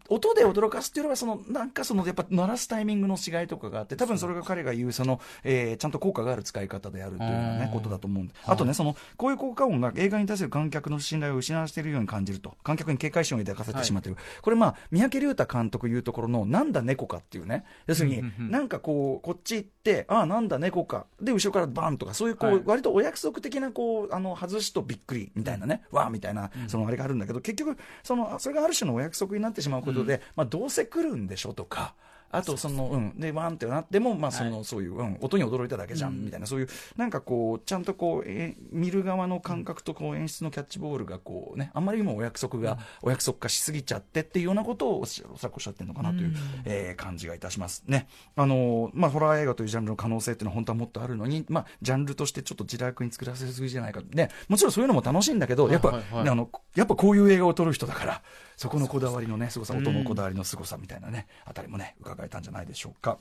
[0.10, 8.34] 音で驚かすっていうのは、その、なんかその、やっぱ鳴らすタイミングの違いとかがあって、多分それが彼が言う、その、えー、ちゃんと効果がある使い方であるというね、ことだと思うんで。
[8.46, 12.56] あとね、その、こういう効果音が映画に対する観客の信頼を失わせているように感じると。
[12.64, 14.16] 観客に警戒心を抱かせてしまっている。
[14.16, 17.64] はい、これまあ、三宅龍太監督言うところの、なんだ猫かっていうね。
[17.88, 21.06] 要するに、なんかこう、こっち行って、ああ、なんだ猫か。
[21.22, 31.96] で、後ろからバンとか、そういうこう、はい、割とお約束的な、こう、あの、外しとびっくりみたいなね、わーみたいな、そのあれがあるんだけど、結局、その、それがある種のお約束になってしまうことで、まあ、どうせ来るんでしょとか、
[32.34, 36.68] あとその、うん、で、ワンってなっても、まあ、その、はい、そういう、うん、音に驚いただけじゃん、みたいな、そういう、
[36.98, 48.08] なんかこう、ちゃんとこう、え見る側の感覚とこう演出のキャッチボールがこうね、あんまりにもお約束が、お約束化しすぎちゃってっていうようなことをおそらくおっしゃってるのかなという、うん、えー、感じがいたしますね。
[48.36, 54.02] あのまあ、ホラー映画というジャンルの可能性っていうのは本当はもっとあるのに、まあ、ジャンルとしてちょっと自楽に作らせすぎじゃないか。
[54.12, 58.22] ね、もちろんそういうのも楽しいんだけど、やっぱ、あの、やっぱこういう映画を撮る人だから、
[58.58, 63.18] そこのこだわりのね、凄さ、音のこだわりの凄さみたいなね、あたりもね、伺えたんじゃないでしょうか。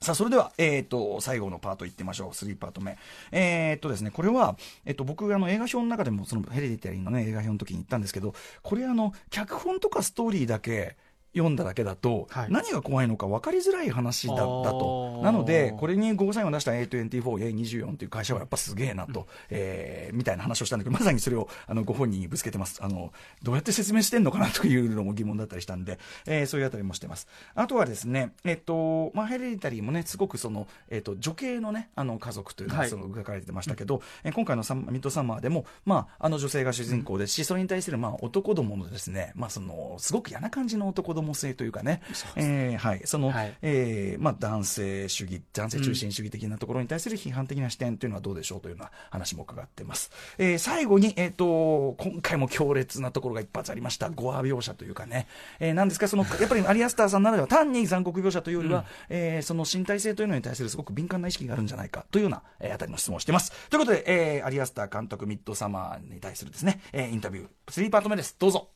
[0.00, 2.30] さあ、それでは、えっ、ー、と、最後のパートいってみましょう。
[2.30, 2.96] 3パート目。
[3.32, 8.32] えっ、ー、とですね、これは、えっ、と、僕、あの、映画表の中でも、その、ヘレディタリーのね、映画表の時に行ったんですけど、
[8.62, 10.96] これあの、脚本とかストーリーだけ、
[11.32, 15.20] 読んだだけだと、はい、何が怖いのか分かりづらい話だだと。
[15.22, 22.80] なので、これにゴーサインを出した A24、A24 という会社はやっぱすげえなと、うん、えー、みたいな話をしたんだけど、まさにそれをあのご本人にぶつけてます。
[22.82, 23.12] あの、
[23.42, 27.28] どうやって説明してんのかなというのも疑問だったりしたんで、えー、そういうあたりもしてます。
[27.54, 42.00] あとはですね、えっ、と、まあ、ヘレディタリーもね、すごくその、えっ、と、女系のね、あの、家族というのがその描かれてましたけど、はい、今回のサミッドサマーでも、まあ、あの女性が主人公ですし、それに対する、まあ、男どものですね、まあ、その、すごく嫌な感じの男ども性というかね、
[42.36, 50.10] えー、はい、その、はい、えー、まあ、男性主義、男性中心主義的なところに対する批判的な視点というのはどうでしょうというような話も伺ってます。
[50.38, 55.26] えー、最後に、えっ、ー、と、今回も強烈なところが一発ありました、ゴア描写というかね、
[55.58, 63.52] えー、なんですか、その、 やっぱりアリアスターさんならでは単に残酷描写というよりは、うん、えー、その身体性というのに対するすごく敏感な意識があるんじゃないかというような、えー、あたりの質問をしています。
[63.68, 68.36] ということで、えー、アリアスター監督ミッドサマーに対するですね、えー、インタビュー、3パート目です。
[68.38, 68.70] どうぞ。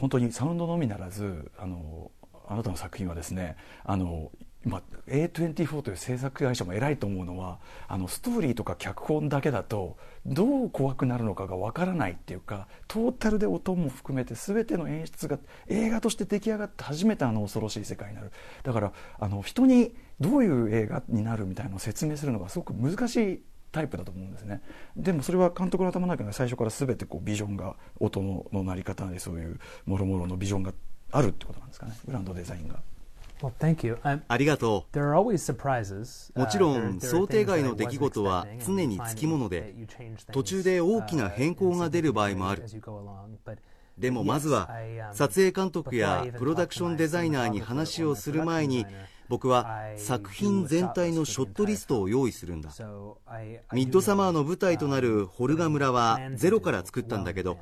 [0.00, 2.10] 本当にサウンドのみならずあの
[2.48, 4.32] あなたの作品はですねあの
[4.64, 9.96] ま A24 という制作会社も偉いと思うのはあのストーリーとか脚本だけだと
[10.26, 15.38] どう怖くなるのかがわからないっていうかトータルで音も含めて全ての演出が
[15.68, 18.32] 映画として出来上がって初めてあの恐ろしい世界になる。
[18.62, 23.42] だからあの人にどういう映画になるみたいなのを説明するのがすごく難しい
[23.72, 24.62] タイプだと思うんですね
[24.96, 30.72] でもそれは監督の頭の中に最初から全てこうビジョンが音ののなり方でそういうもろもろのビジョンが
[31.12, 32.80] あるってことなんですかねグランドデザインが。
[33.42, 33.98] Well, thank you.
[34.02, 34.98] ありがとう。
[34.98, 39.74] もちろん、想定外の出来事は常につきもので、
[40.30, 42.64] 途中で大きな変更が出る場合もある。
[43.96, 44.68] でもまずは、
[45.12, 48.84] 撮影監督やプロダクションデザイナーに話をする前に、
[49.30, 52.70] 僕は作品全体のショットリストを用意するんだ。
[53.72, 57.56] ミッドサマーの舞台となるホルガ村はゼロから作ったんだけど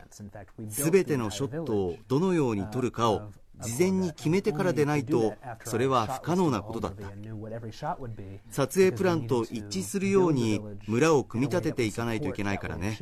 [0.66, 7.02] 全てのショットをどのように撮るかを事前に決めてからでないとそれは不可能なことだった
[8.48, 12.96] 撮影プランと一致するように村を組み立てていかないといけないからね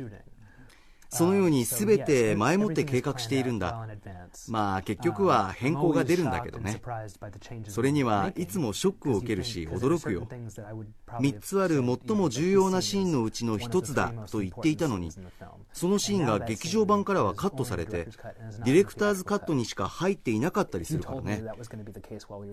[1.09, 3.87] そのように全て前もって計画しているんだ。
[4.49, 6.81] まあ結局は変更が出るんだけどね。
[7.67, 10.27] それにはいつもショックを受けるし驚くよ。
[11.07, 15.11] 3つある最も重要なシーンのうちの1つだと言っていたのに、
[15.73, 18.07] そのシーンが劇場版からはカットされて、
[18.65, 21.43] ディレクターズカットにしか入っていなかったりするからね。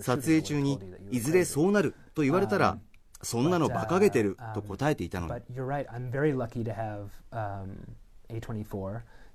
[0.00, 0.78] 撮影中に
[1.10, 2.78] いずれそうなると言われたら、
[3.22, 5.42] そんなの馬鹿げてると答えていたのに。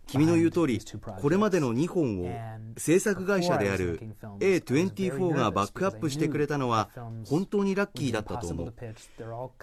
[0.07, 0.81] 君の言う通り、
[1.21, 2.29] これまでの2本を
[2.77, 3.99] 制作会社である
[4.39, 6.89] A24 がバックアップしてくれたのは
[7.27, 8.73] 本当にラッキーだったと思う。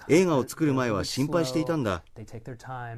[0.07, 2.01] 映画を作る前は心配していたんだ。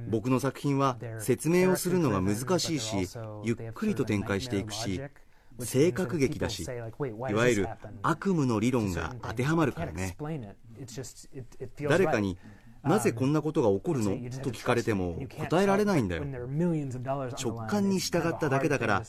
[0.10, 3.10] 僕の作品は説明をするのが難しいし、
[3.44, 5.02] ゆっくりと展開していくし、
[5.60, 7.68] 性格劇だし、いわゆる
[8.04, 10.16] 悪夢の理論が当てはまるからね。
[11.90, 12.38] 誰かに
[12.84, 14.12] なぜこんなことが起こるの？
[14.42, 16.24] と聞かれても答えられないんだよ。
[16.26, 19.04] 直感に従っただけだから、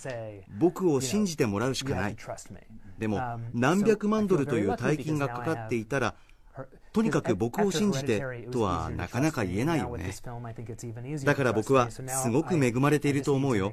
[0.58, 2.16] 僕を信じてもらうしかない。
[2.98, 3.20] でも、
[3.54, 6.14] 何百万ドルという大金がかかっていたら、
[6.92, 10.12] とにかく僕を信じてとはなかなか言えないよね。
[11.24, 13.72] だから僕はすごく恵まれていると思うよ。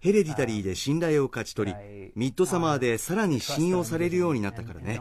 [0.00, 5.00] ヘレディタリーで信頼を勝ち取りミッドサマーでさらに信用されるようになったからね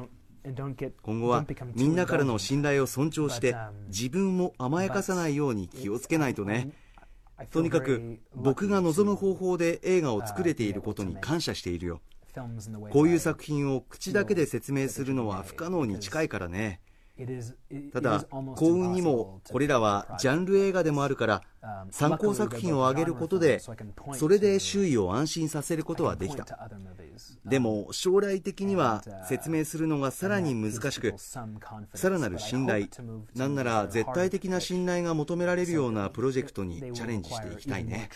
[1.01, 3.55] 今後はみんなからの信頼を尊重して
[3.87, 6.71] 自分も甘やかさないように気をつけないとね
[7.51, 12.01] とにかく僕が望む方法で映画を作れていることに感謝しているよ
[12.91, 16.79] こういう作品を口だけで説明するのは不可能に近いからね
[17.93, 21.41] ただ幸運にもこれらはジャンル映画でもあるから
[21.91, 23.61] 参考作品を挙げることで
[24.13, 26.69] それで周囲を安心させることはできた。
[27.45, 31.45] でも将来的には説明するのがさらに難しくさ
[32.09, 32.87] らなる信頼
[33.35, 38.09] なんなら絶対的な信頼が求められるようなプロジェクトにチャレンジしていきたいね。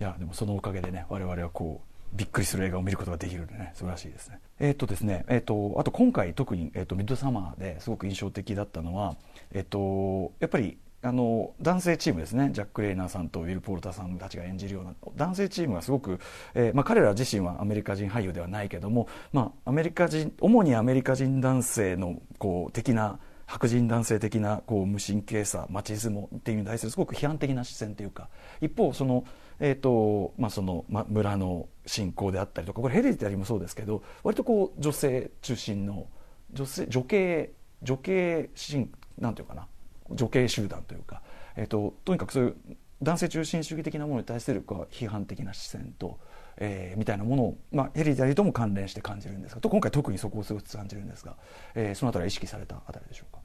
[0.00, 3.72] いやでもそのおかげでね我々はこうびっくりする映画を見ることができるのでね。
[3.74, 4.40] 素晴らしいですね。
[4.60, 9.16] えっ、とですね、えっ、とあと今回特にえっ、とミッドサマーですごく印象的だったのは
[9.52, 12.50] えっ、とやっぱりあの男性チームですね。
[12.52, 14.94] ジャック・レイナーさんとウィル・ポルターさんたちが演じるような。
[15.16, 16.20] 男性チームがすごく、
[16.54, 28.28] えーまあ、彼ら自身はアメリカ人俳優ではないけども、まあ、アメリカ人主にアメリカ人男性のこう的な白人男性的なこう無神経さマチズモっていうに対するすごく批判的な視線というか
[28.60, 29.24] 一方その
[29.64, 36.08] えーとまあそのま、村の信仰であったりとかこれヘレディタリーもそうですけど割とこう女性中心の
[36.52, 39.68] 女性女系女系神なんていうかな
[40.10, 41.22] 女系集団というか、
[41.56, 42.56] えーと、とにかくそういう
[43.02, 46.18] 男性中心主義的なものに対する批判的な視線と、
[46.56, 51.36] えー、みたいなものを、まあ、ヘレディタリーとも関連して感じるんですがと今回特にそこをすごく感じるんですが、
[51.74, 53.40] えー、そのあたりは意識されたあたりでしょうか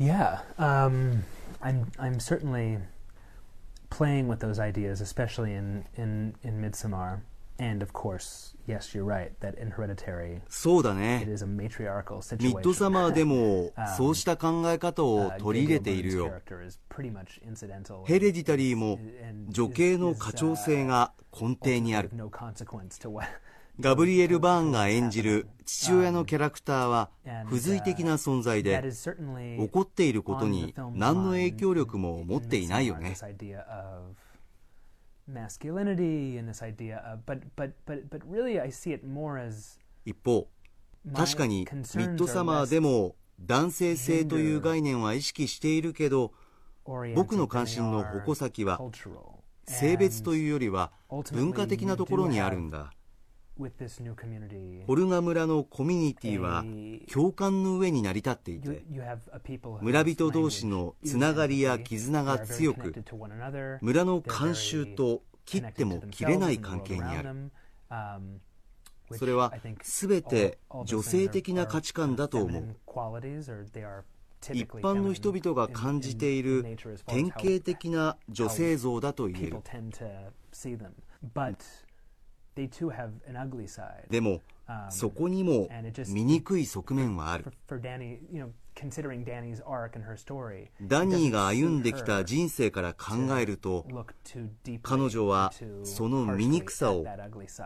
[0.00, 1.22] ？Yeah, um,
[1.60, 2.78] I'm, I'm certainly
[3.96, 7.20] playing with those ideas, especially in, in, in Midsommar.
[7.58, 11.22] And of course, yes, you're right, that in Hereditary, そうだね。
[11.22, 12.74] it is a matriarchal ミッド situation.
[12.74, 16.26] サマーでもそうした考え方を Uh, 取り入れ Gabriel ている Byrne's よ。
[16.46, 22.08] character is pretty much incidental ヘレディタリーも and 女系の is- 家 is, 長 uh, 性が根底にあ ultimately る
[22.08, 22.16] of。
[22.16, 23.28] no consequence to what
[23.80, 27.10] ガブリエル・バーンが演じる父親のキャラクターは
[27.46, 33.16] 付随的な存在で起っていることに何の影響力も持っていないよね。
[40.04, 40.48] 一方、
[41.14, 46.32] 確かにミッドサマーでも男性性という概念は意識しているけど
[47.14, 48.80] 僕の関心の矛先は
[49.66, 50.92] 性別というよりは
[51.32, 52.92] 文化的なところにあるんだ。
[54.86, 56.64] ホルガ村のコミュニティは
[57.12, 58.84] 共感の上に成り立っていて
[59.80, 62.94] 村人同士のつながりや絆が強く
[63.80, 67.50] 村の慣習と切っても切れない関係にある。
[69.14, 69.52] それは
[69.82, 72.76] 全て女性的な価値観だと思う。
[74.52, 79.62] 一般の人々が感じている典型的な女性像だと言える。
[84.10, 84.40] でも
[84.90, 85.68] そこにも
[86.06, 87.44] 醜い側面はある。
[90.80, 93.86] ダニーが歩んできた人生から考えると
[94.82, 95.52] 彼女は
[95.84, 97.04] その醜さを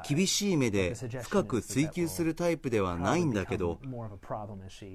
[0.09, 3.79] 厳しい目で深く追求するタイプではないんだけど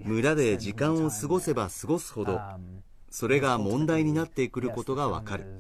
[0.06, 2.39] 村で時間を過ごせば過ごすほど
[3.10, 5.60] それが問題になってくることがわかる。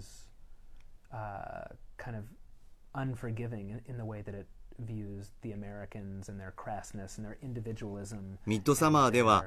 [8.45, 9.45] ミッドサマーでは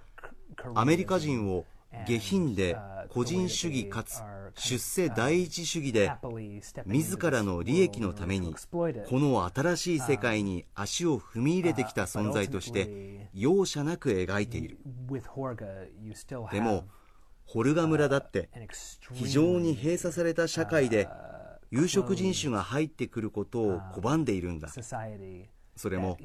[0.75, 1.67] アメリカ人を
[2.07, 2.77] 下品で
[3.11, 4.23] 個人主義かつ
[4.57, 6.13] 出世第一主義で
[6.87, 14.79] 自らの利益のためにこの新しい世界に足を踏み入れてきた存在として容赦なく描いている。
[16.51, 16.85] でも
[17.47, 18.49] ホルガ村だって
[19.13, 21.09] 非常に閉鎖された社会で
[21.71, 24.69] 有色人種が入ってくることを拒んでいるんだ。
[25.77, 26.17] それも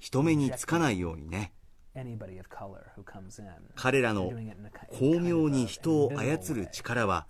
[0.00, 1.52] 人目につかないようにね。
[3.74, 4.30] 彼らの
[4.92, 7.26] 巧妙に人を操る力は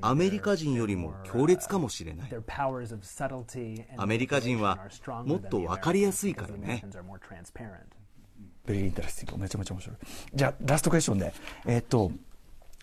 [0.00, 2.30] アメリカ人よりも強烈かもしれない。
[3.96, 4.78] アメリカ人は
[5.24, 6.82] もっと分かりやすいからね。
[8.66, 9.96] Very interesting めちゃめちゃ面白い。
[10.34, 11.32] じゃあ last question で。
[11.66, 12.10] えー、っと、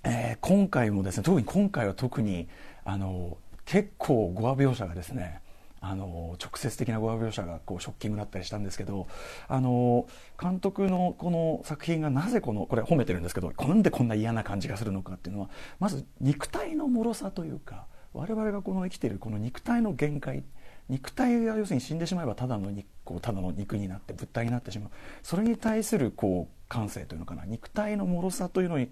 [0.03, 2.47] えー、今回もですね特に今回は特に
[2.85, 3.37] あの
[3.67, 5.41] 結構語話描写がですね
[5.79, 9.07] あの直接的な語話描写がこうショッキングだったりしたんですけど
[9.47, 10.07] あの
[10.41, 15.49] 監督のこの作品がなぜこのこれ褒めてるんですけどなんでこんな嫌な感じがするのかっていうのは
[15.79, 20.43] まず肉体の脆さというか我々がこの生きてるこの肉体の限界
[20.89, 24.89] 肉体が要するに死んでしまえばただの肉こうただの肉になって物体になってしまう。
[25.23, 27.45] それに対するこう感性というのかな。
[27.45, 28.89] 肉体の脆さというのに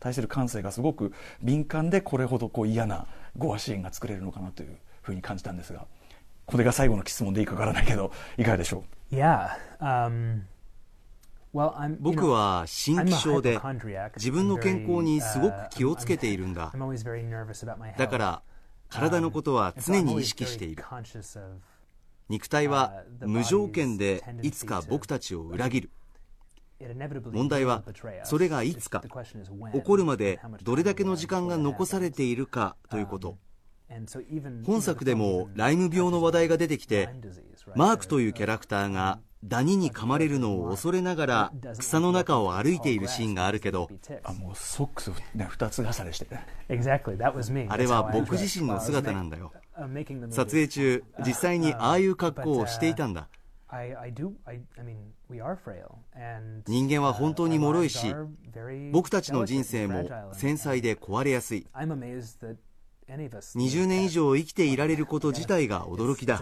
[0.00, 1.12] 対する感性がすごく
[1.42, 3.06] 敏感でこれほどこう嫌な
[3.36, 5.86] ゴアシーンが作れるのかなというふうに感じたんですが
[6.46, 9.50] これが最後の質問でいいかわからないけどいかがでしょう？Yeah、
[9.80, 10.40] um
[12.00, 13.58] 僕は心気症で
[14.16, 16.72] 自分の健康にすごく気をつけているんだ。
[17.96, 18.42] だから
[18.88, 20.84] 体のことは常に意識している。
[22.28, 25.90] 肉体は無条件でいつか僕たちを裏切る
[27.32, 27.82] 問題は
[28.24, 29.02] それがいつか
[29.72, 33.38] 起こるまでどれだけの時間が残されているかということ。
[34.66, 37.08] 本作でもライム病の話題が出てきて
[37.74, 43.88] マークというキャラクターがダニに噛まれるのを恐れながら草の中を歩いているシーンがあるけど
[44.24, 46.26] あもうソックス、ね、2つ重ねして
[47.68, 49.52] あれは僕自身の姿なんだよ。
[50.30, 53.28] 撮影中実際にああいう格好をしていたんだ
[56.66, 58.14] 人間は本当に脆いし
[58.92, 61.66] 僕たちの人生も繊細で壊れやすい
[63.58, 66.38] 20年以上生きていられること自体が驚きだ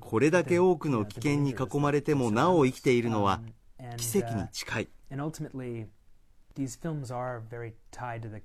[0.00, 3.40] これだけ多くの危険に囲まれてもなお生きているのは
[3.96, 4.88] 奇跡に近い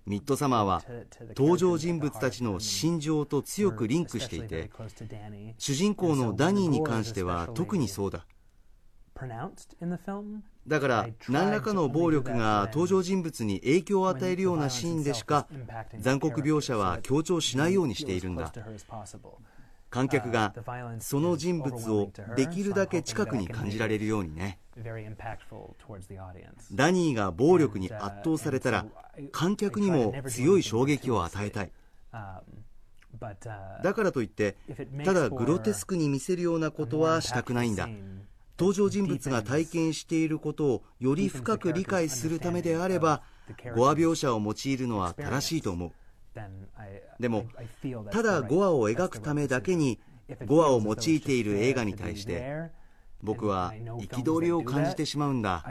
[0.06, 0.84] ミッドサマーは
[1.38, 4.70] 登場人物たちの心情と強くリンクしていて
[5.58, 8.26] 主人公のダニーに関しては特にそうだ。
[10.68, 15.48] だから何らかの暴力が登場人物に影響を与えるようなシーンでしか
[16.00, 18.52] 残酷描写は強調しないようにしているんだ
[19.92, 20.54] 観客が
[21.00, 24.58] その人物をできるだけ近くに感じられるようにね。
[26.72, 28.86] ダニーが暴力に圧倒されたら
[29.34, 31.72] 観客にも強い衝撃を与えたい。
[33.84, 34.56] だからといって
[35.04, 37.90] ただグロテスクに見せるようなことはしたくないんだ。
[38.58, 43.24] 登場人物が体験していることをより深く理解するためであれば
[43.76, 45.92] ゴア描写を用いるのは正しいと思う
[47.20, 47.46] でも
[48.12, 52.70] ただ5話を描くためだけに5話を用いている映画に対して
[53.22, 55.64] 僕は憤りを感じてしまうんだ。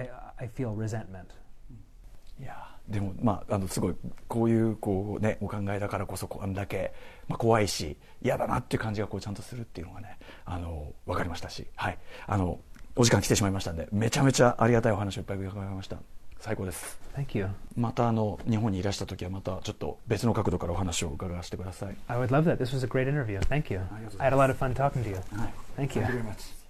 [2.89, 3.95] でもまああのすごい
[4.27, 6.93] こういうこうねお考えだからこそこんだけ、
[7.29, 11.67] まあ、怖いし嫌だなっていう感じがこうちゃんとするっていうのがねあの分かりましたし。
[11.77, 11.99] はい。
[12.27, 12.61] あの
[12.97, 15.97] お時間来てしまいましたんでめちゃめちゃありがたいお話をいっぱい伺いました
[16.41, 16.99] 最高です。
[17.15, 17.49] Thank you.
[17.77, 21.97] またあの日本にいらした時はまたちょっと別の角度からお話を伺わせてください。
[22.09, 22.57] I would love that.
[22.57, 23.39] This was a great interview.
[23.41, 23.81] Thank you.
[24.19, 25.21] I had a lot of fun talking to you、は
[25.79, 26.61] い、Thank you, Thank you very much.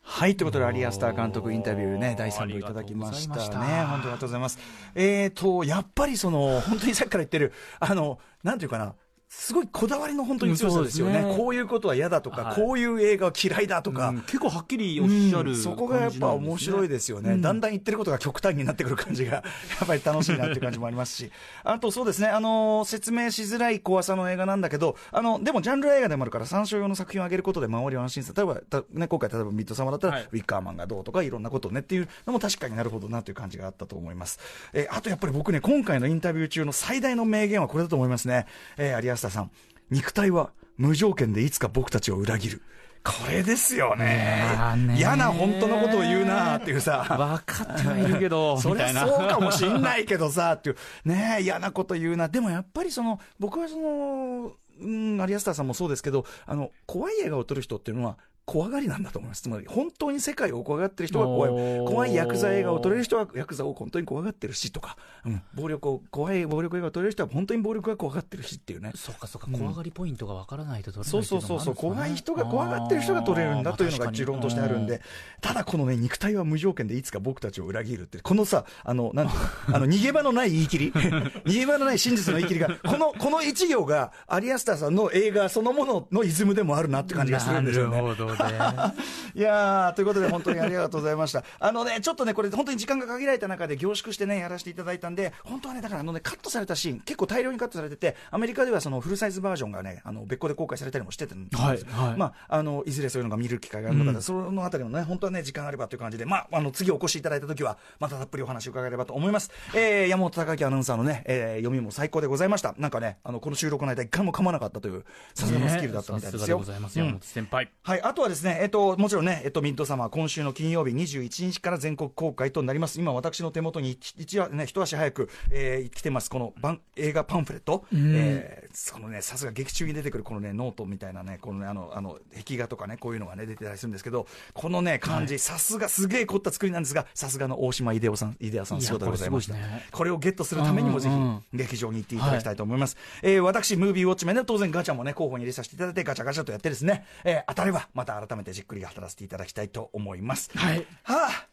[0.00, 3.42] はい、ということで、アリアスター監督インタビューね、第3部いただきましたね。
[3.42, 4.58] 本当にありがとうございます。
[4.94, 8.94] えっ、ー、と、やっぱりその、本当にさっきから言ってる、あの、なんていうかな、
[9.28, 11.20] すごいこだわりの本当に強さですよね。
[11.20, 11.36] うね。
[11.36, 19.42] こういうことは嫌だとか、はい、こういう映画は嫌いだとか、うん、結構はっきりおっしゃる、ねうん、そこがやっぱ面白いですよね、うん、だんだん言ってることが極端になってくる感じが、 や
[19.84, 21.30] っぱり楽しいなっていう感じもありますし、
[21.62, 28.36] あとそうですね、あのー、説明しづらい怖さの映画なんだけど、あの、でもジャンル映画でもあるから、参照用の作品を上げることで周りを安心する。
[28.36, 34.38] 例えば、ね、今回例えばミッドサマーだったら、はい、ウィッカーマンがどうとか、いろんなことねっていうのも確かになるほどなという感じがあったと思います。
[34.72, 38.46] えー、あとやっぱり僕ね、今回のインタビュー中の最大の名言はこれだと思いますね。
[38.78, 39.50] えー、有安田さん。
[39.90, 42.62] 肉体は無条件でいつか僕たちを裏切る。
[43.04, 44.56] これですよね。
[44.96, 47.04] 嫌な本当のことを言うなっていうさ。
[47.08, 50.76] 分かってはいるけど、 そりゃそうかもしんないけどさ、っていう。
[51.04, 52.28] ね嫌なこと言うな。
[52.28, 58.18] でもやっぱりその、僕はその、うん、有安田さんもそうですけど、あの、怖い映画を撮る人っていうのは、
[58.48, 59.42] 怖がりなんだと思います。
[59.42, 61.86] つまり、本当に世界を怖がってる人は怖い。
[61.86, 64.96] 怖いヤクザ映画を撮れる人はヤクザを本当に怖がってるしとか、
[65.26, 68.92] うん、暴力を、怖い暴力映画を撮れる人は本当に暴力が怖がってるしっていうね。
[68.94, 75.02] そうかそうか、怖がりポイントがわからないと撮れない、そうそうそうそう、怖い人が怖がってる人が撮れるんだというのが持論としてあるんで、
[75.42, 79.40] ただこのね、肉体は無条件でいつか僕たちを裏切るって、このさ、あの、なんていう
[79.72, 80.92] の、 あの、逃げ場のない言い切り
[81.44, 87.96] 逃げ場のない真実の言い切りが、この、この一行が、アリアスターさんの映画そのもののイズムでもあるなって感じがするんですよね。
[87.96, 88.37] なるほどね。
[89.34, 91.44] いやということで、本当にありがとうございました。
[91.60, 109.50] あのね、ちょっとね、これ、本当に時間が限られた中で凝縮してね、やらせていただいたんで、本当はね、だからあのね、カットされたシーン、結構大量にカットされてて、アメリカではそのフルサイズバージョンがね、あの別個で公開されたりもしてて、はいはい、まあ、あのいずれそういうのが見る機会があるのか、うん、そのあたりのね、本当はね、時間あればという感じで、まあ、あの次お越しいただいたときは、またたっぷりお話を伺えればと思います。
[109.74, 112.74] えー、山本匠晃アナウンサーのね、えー、読みも最高でございました。
[112.78, 116.58] なんかね、あのこの収録の間、一回も噛まなかったという、さすがのスキルだったみたいですよ。
[116.60, 116.64] ね、
[116.94, 117.70] 山本先輩。
[117.82, 123.00] はい、あとははですね、えっと、もちろんね、えっと、ミッドサマー、今週の金曜日21日から全国公開となります。
[123.00, 127.86] 今、私の手元に一話ね、一足早く、えー、来てます、この映画パンフレット。
[127.92, 139.54] うん、えー、そのね、さすが劇中に出てくるこのね、ノートみたいなね、このね、あの、あの、壁画とかね、こういうのがね、出てたりするんですけど、このね、漢字、さすが、すげえ凝った作りなんですが、さすがの大島秀夫さん、秀夫さん、仕事でございました。
[139.54, 142.96] こね、これをゲットするためにも、ぜひ、劇場に行っていただきたいと思います。
[143.22, 150.50] はい、えー、私、ムービーウォッチメンで当然ガチャもね、候補に入れさせていただいて、ガチャガチャとやってですね、えー、当たれば、また改めてじっくり語らせていただきたいと思います。
[150.56, 150.86] はい。
[151.02, 151.48] はあ、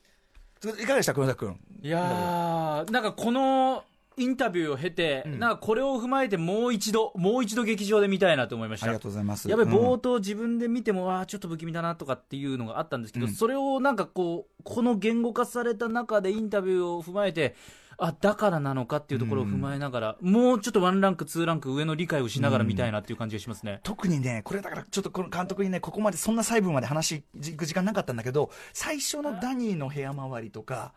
[0.68, 1.60] いかがでした、黒田君？
[1.82, 3.84] いやー、なんかこの、
[4.18, 8.86] インタビューを経て、うん、なんかこれを踏まえてもう一度、もう一度劇場で見たいなと思いました。
[8.86, 9.50] ありがとうございます。
[9.50, 17.56] やっぱり冒頭自分で見ても、ああ、ちょっと不気味だなとかっていうのがあったんですけど、うん、それをなんかこう、この言語化された中でインタビューを踏まえて、
[17.98, 30.94] あだからなのかっていうところを踏まえながら、うん、もうちょっとワンランク、ツーランク上の理解をしながら見たいなっていう感じがしますね、うん、特にね、これだからちょっとこの監督にね、ここまでそんな細部まで話行く時間なかったんだけど、最初のダニーの部屋周りとか、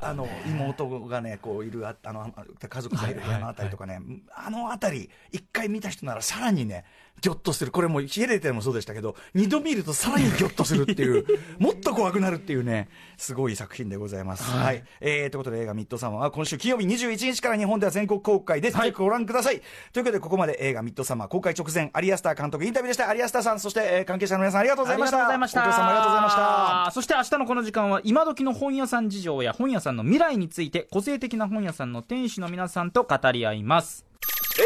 [0.00, 2.34] あの妹がねこういるああの
[2.68, 4.00] 家族がいる部屋のあたりとかね、
[4.34, 6.84] あのあたり一回見た人ならさらにね
[7.22, 7.70] ぎょっとする。
[7.70, 11.24] これも、ヒエレテもそうでしたけど、二度見るとさらにぎょっとするっていう、
[11.60, 14.42] もっと怖くなるっていうね、すごい作品でございます。
[14.42, 14.64] はい。
[14.64, 18.76] はい、えー、ということで映画ミッドサマーは今週金曜日21日から日本では全国公開です。
[18.76, 19.62] はい、ぜひご覧ください。
[19.92, 23.08] ということで、ここまで映画ミッドサマー公開直前、アリアスター監督インタビューでした。
[23.08, 25.16] アリアスターさん、そして、えー、関係者の皆さんありがとうございました。
[25.18, 25.60] ありがとうございました。
[25.60, 26.90] お父さんもありがとうございました。
[26.92, 34.04] そして明日のこの時間は、今時の本屋さん事情や本屋さんの未来について、個性的な本屋さんの店主の皆さんと語り合います。
[34.58, 34.64] え